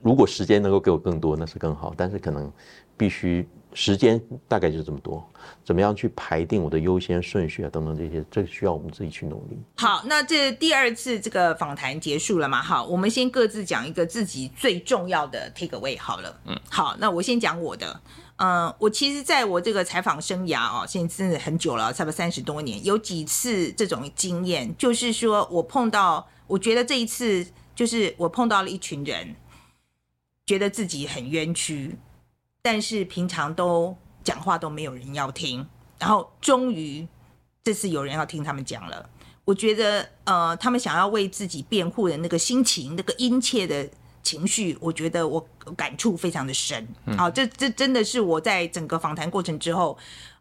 [0.01, 2.51] 如果时间能够给我更多，那是更好，但是可能
[2.97, 3.47] 必须。
[3.78, 5.21] 时间大概就是这么多，
[5.65, 7.69] 怎么样去排定我的优先顺序啊？
[7.69, 9.59] 等等这些，这需要我们自己去努力。
[9.76, 12.61] 好，那这第二次这个访谈结束了嘛？
[12.61, 16.39] 好，我们先各自讲一个自己最重要的 take away 好了。
[16.45, 17.99] 嗯，好，那我先讲我的。
[18.38, 27.45] 嗯、呃，我其实在我这个采访生涯哦，现在真的很久了，差不多三十多年，有几次这种经验，就是说我碰到，我觉得这一次
[27.76, 29.36] 就是我碰到了一群人，
[30.45, 31.97] 觉得自己很冤屈。
[32.66, 35.63] 但是平常都讲话都没有人要听，
[35.99, 37.07] 然后终于
[37.63, 39.07] 这次有人要听他们讲了。
[39.43, 43.88] 我觉得呃，他们想要为自己辩护的那个心情，那个殷切的
[44.24, 45.47] 情绪，我觉得我
[45.78, 46.88] 感触非常的深。
[47.16, 49.95] 好，这这真的是我在整个访谈过程之后，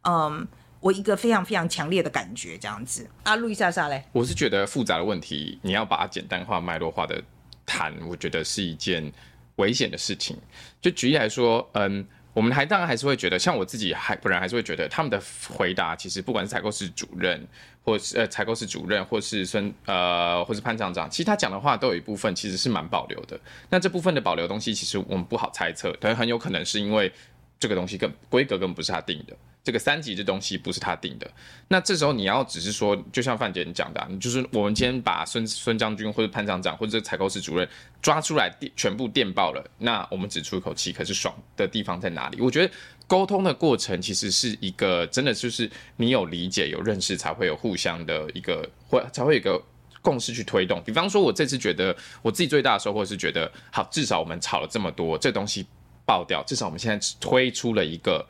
[0.05, 0.49] 嗯，
[0.81, 3.07] 我一个非常非常强烈的感觉，这样子。
[3.25, 7.23] 啊，路易莎莎嘞，我是觉得复杂的问题，你要把它简单化、脉络化的
[7.67, 9.13] 谈，我觉得是一件。
[9.57, 10.37] 危险的事情，
[10.81, 17.47] 就举例来说，嗯，我们还当然还是会觉得，像我自己还不然还是会觉得他们的回答，其实不管是采购室主任，
[17.85, 23.39] 或是呃采购室主任，或是孙呃或是潘厂长，其实他讲的话都有一部分其实是蛮保留的。
[23.71, 27.13] 那这部分的保留东西，其实我们不好猜测，但很有可能是因为
[27.61, 29.37] 这个东西更规格根本不是他定的。
[29.65, 31.29] 这个三级这东西不是他定的，
[31.69, 37.67] 那这时候你要只是说，就像范姐你讲的、啊，就是我们今天把孙孙将军或者潘厂长或者采购室主任
[38.03, 42.43] 抓出来电全部电爆了，那我们只出一口气，可是爽的地方在哪里？
[42.43, 42.71] 我觉得
[43.07, 49.59] 沟通的过程其实是一个真的就是你有理解有认识才会有互相的一个或才会有一个
[50.03, 50.83] 共识去推动。
[50.85, 55.67] 比方说，我这次觉得我自己最大的收获是觉得，好，至少我们吵了这么多，这东西
[56.05, 58.23] 爆掉，至少我们现在推出了一个。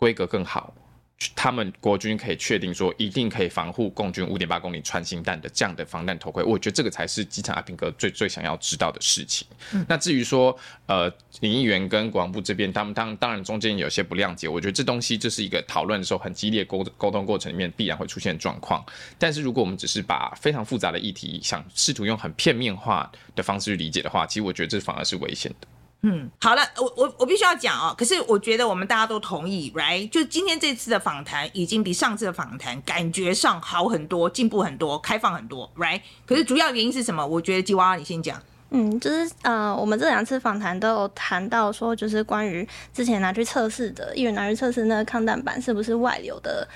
[0.00, 0.72] 规格更好，
[1.36, 9.46] 他们国军可以确定说一定可以防护共军五点八公里穿心弹的这样的防弹头盔，我觉得这个才是机场阿兵哥最最想要知道的事情。
[9.74, 18.82] 嗯、那至于说，呃，林议员跟国防部这边，他们当当然中间有些不谅解，我觉得这东西就是一个讨论的时候很激烈沟沟通过程里面必然会出现状况。
[19.18, 25.68] 但是如果我们只是把非常复杂的议题想试图用很片面化的方式去理解的话，其实我觉得这反而是危险的。
[26.02, 27.94] 嗯，好了，我我我必须要讲哦。
[27.96, 30.08] 可是我觉得我们大家都同意，right？
[30.08, 36.00] 就今天这次的访谈已经比上次的访谈感觉上好很多，进步很多，开放很多，right？
[36.24, 37.26] 可是主要原因是什么？
[37.26, 38.40] 我觉得吉娃娃你先讲。
[38.72, 46.66] 嗯，就是呃，我们这两次访谈都有谈到说，就是关于之前拿去测试的，议员拿去测试那个抗弹板是不是外流的。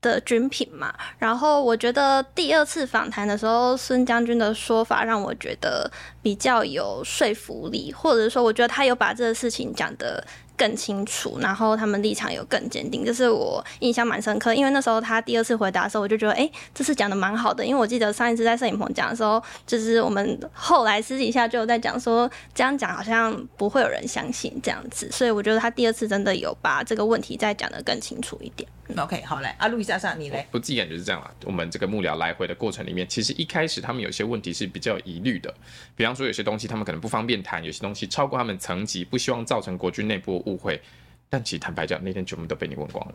[0.00, 5.90] 的军品嘛，然后我觉得第二次访谈的时候，孙将军的说法让我觉得
[6.22, 10.24] 比较有说服力，或者说我觉得他有把这个事情讲的
[10.56, 14.54] 更清楚，然后他们立场有更坚定，这是我印象蛮深刻。
[14.54, 17.64] 因为那时候他第二次回答的时候，我就觉得，哎、欸，这次讲的蛮好的。
[17.64, 28.68] 因为我记得上一次在摄影棚讲的时候，就是我们后来私底下就有在讲说，这样讲好像不会有人相信这样子，所以我觉得他第二次真的有把这个问题再讲的更清楚一点。
[28.96, 30.46] OK，好嘞，阿路易莎莎，你嘞？
[30.52, 31.28] 我自己感觉是这样啦。
[31.44, 35.52] 我们这个幕僚来回的过程里面，其实一开始他们有些问题是比较有疑虑的，
[35.96, 40.80] 比方说有些东西他们可能不方便谈，有些东西超过他们层级，不希望造成国军内部误会。
[41.28, 43.14] 但其实坦白讲，那天全部都被你问光了。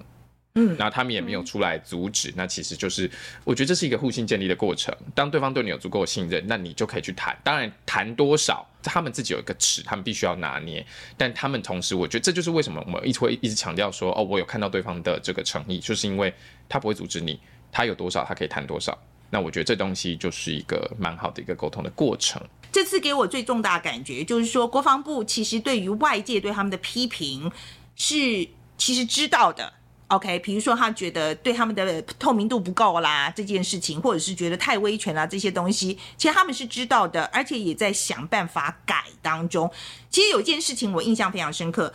[0.56, 3.10] 嗯，然后他们也没有出来阻止，嗯、那其实就是
[3.46, 4.94] 我觉得这是一个互信建立的过程。
[5.16, 7.34] 当对方对你有足够的信任，那你就可以去谈。
[7.42, 10.86] 当然，谈多少，他们自己有一个尺，他们必须要拿捏。
[11.16, 16.34] 但他们同时，我觉得这就是为什么我们一直会一直强调说，哦，我有看到对方的这个诚意，就是因为
[16.68, 17.40] 他不会阻止你，
[17.72, 18.98] 他有多少，他可以谈多少。
[19.30, 22.46] 那我觉得这东西就是一个蛮好的一个沟通的过程。
[22.72, 27.52] 这次给我最重大感觉就是说，国防部其实对于外界对他们的批评
[27.96, 28.48] 是
[28.78, 29.74] 其实知道的。
[30.08, 39.72] OK，比如说他觉得对他们的透明度不够啦，这件事情，或者是觉得太威权啦，这些东西，其实他们是知道的，而且也在想办法改当中。
[40.10, 41.94] 其实有一件事情我印象非常深刻，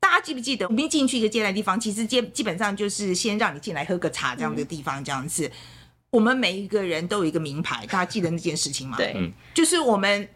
[0.00, 5.48] 大家记不记得我们一进去一个接待地方，其实基基本上就是先让你进来喝个茶这样的地方，这样子。
[6.14, 8.96] 我们每一个人都有一个名牌，大家记得那件事情吗？
[8.96, 10.28] 对，就是我们。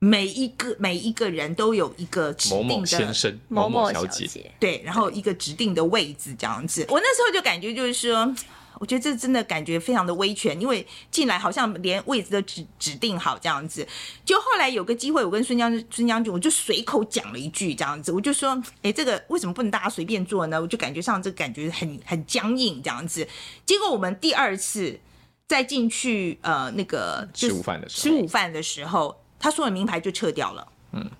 [0.00, 6.84] 每一个每一个人都有一个指定的某某先生、某某小姐，对，然后一个指定的位置这样子。
[6.90, 8.34] 我那时候就感觉就是说，
[8.78, 13.86] 我觉得这真的感觉非常的威权，因为进来好像连位置都指指定好这样子。
[14.26, 20.60] 就后来有个机会，我跟孙将孙将军，我就随口讲了一句这样子，我就说， 哎，这个为什么不能大家随便坐呢？
[20.60, 23.26] 我就感觉上这个感觉很很僵硬这样子。
[23.64, 25.00] 结果我们第二次
[25.48, 29.20] 再进去，呃，那个吃午饭的时候，吃午饭的时候。
[29.36, 31.10] 他所有名牌就撤掉了，嗯，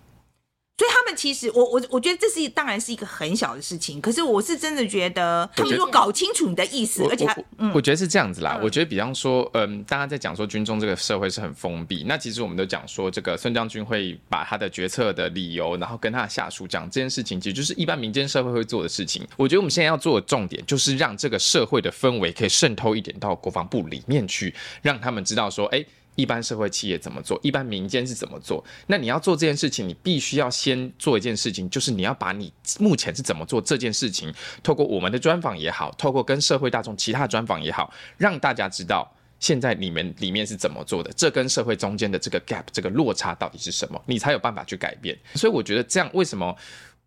[0.76, 8.56] 所以他们其实，我我我觉得这是当然是一个很小的事情，可是我是真的觉得他们如果搞清楚你的意思，而且他，嗯，我觉得是这样子啦。
[8.58, 19.24] 嗯、我觉得比方说，嗯，大家在讲说军中这个社会是很封闭，那其实我们都讲说，这个孙将军会把他的决策的理由，然后跟他的下属讲这件事情，其实就是一般民间社会会做的事情。
[19.36, 24.52] 我觉得我们现在要做的重点，就是让这个社会的氛围可以渗透一点到国防部里面去，
[24.82, 25.86] 让他们知道说，哎、欸。
[26.16, 27.38] 一般社会企业怎么做？
[27.42, 28.64] 一般民间是怎么做？
[28.86, 39.10] 那你要做这件事情，你必须要先做一件事情，就是你要把你目前是怎么做这件事情，透过我们的专访也好，透过跟社会大众其他的专访也好，让大家知道
[39.40, 45.18] 现在你们里面是怎么做的，这跟社会中间的这个 gap 这个落差到底是什么，你才有办法去改变。
[45.34, 46.56] 所以我觉得这样为什么？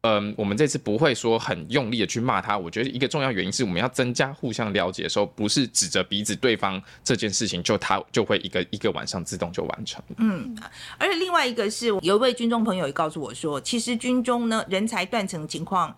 [0.02, 2.58] 嗯，我们这次不会说很用力的去骂他。
[2.58, 10.02] 我觉得一个重要原因是我们要增加互相了解的时候，不是指着鼻子对方这件事情，就他就会一个一个晚上自动就完成。
[10.18, 10.56] 嗯，
[10.98, 15.94] 而且另外一个是有一位军中朋友也告诉我说，其实军中呢人才断层情况，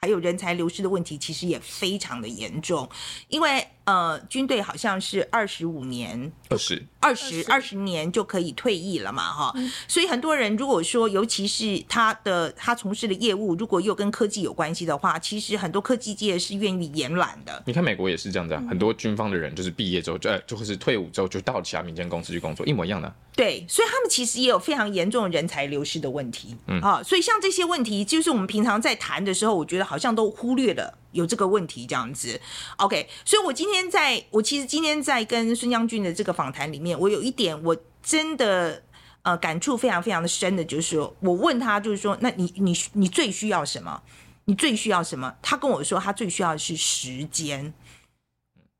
[0.00, 2.88] 还有人才流失的问题，其实也非常的严重，
[3.28, 3.68] 因为。
[3.86, 9.70] 呃，军队好像是二十五年，二十二十二十年就可以退役了嘛，哈、嗯。
[9.86, 17.62] 所以很多人如果说，尤其是他的他从事的业务，如果又跟科技有关系的话，其实很多科技界是愿意延揽的。
[17.64, 23.14] 你看美国也是这样子，啊，嗯、很多军方的人就是毕业之后就就会是退伍之后就到其他民间公司去工作，一模一样的。
[23.36, 30.98] 对，所以他们其实也有非常严重的人才流失的问题，嗯啊，所以像这些问题，就是我们平常在谈的时候，我觉得好像都忽略了。
[31.12, 32.40] 有这个问题这样子
[32.76, 38.82] ，OK，所以我今天在我其实今天在跟孙将军的这个访谈里面，我有一点我真的
[39.22, 44.02] 呃感触非常非常的深的，就是说我问他，就是说，那你你你最需要什么？
[44.44, 45.34] 你最需要什么？
[45.42, 47.74] 他跟我说，他最需要的是时间。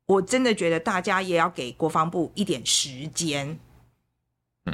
[0.05, 3.59] 我真的觉得大家也要给国防部一点时间。
[4.65, 4.73] 嗯，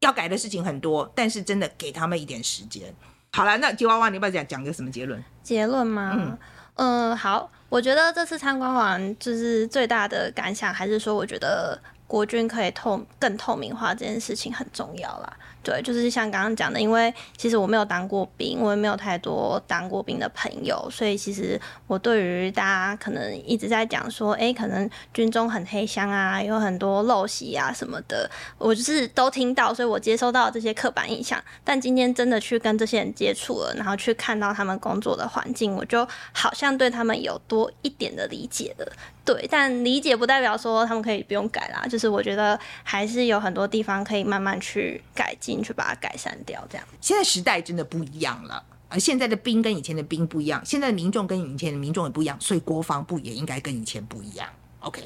[0.00, 2.94] 要改的事情很多，但是真的给他们一点时间。
[3.32, 5.22] 好了，那吉娃娃，你要不要讲讲个什么结论？
[5.42, 6.14] 结论吗？
[6.16, 6.38] 嗯。
[6.78, 11.76] 嗯，好，我觉得这次参观完就是最大的感想，还是说，我觉得
[12.06, 15.36] 国军可以透更透明化这件事情很重要啦。
[15.68, 31.38] 对，就是像刚刚讲的，因为其实我没有当过兵，我也没有太多当过兵的朋友，所以其实我对于大家可能一直在讲说，哎，可能军中很黑箱啊，有很多陋习啊什么的，我就是都听到，所以我接收到这些刻板印象。
[31.62, 38.90] 但今天真的去跟这些人接触了，然后去看到他们工作的环境，我就好像对他们有多一点的理解了。
[39.34, 46.66] 对，但理解不代表说他们可以不用改啦，就是我觉得还是有很多地方可以慢慢去改进，去把它改善掉。
[46.70, 54.48] 这样，现在时代真的不一样了，而现在的兵跟以前的兵不一样，现在的民众跟以前的民众也不一样，所以国防部也应该跟以前不一样。
[54.80, 55.02] OK。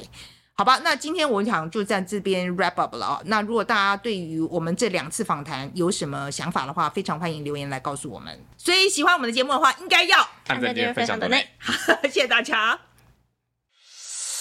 [0.55, 3.20] 好吧，那今天我想就在这边 wrap up 了啊。
[3.25, 8.39] 那如果大家对于我们这两次访谈有什么想法的话，非常欢迎留言来告诉我们。
[8.57, 11.45] 所以喜欢我们的节目的话，应该要按赞、订阅、分享的内。
[11.59, 11.73] 好，
[12.05, 12.79] 谢谢大家。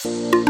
[0.04, 0.41] Thank you.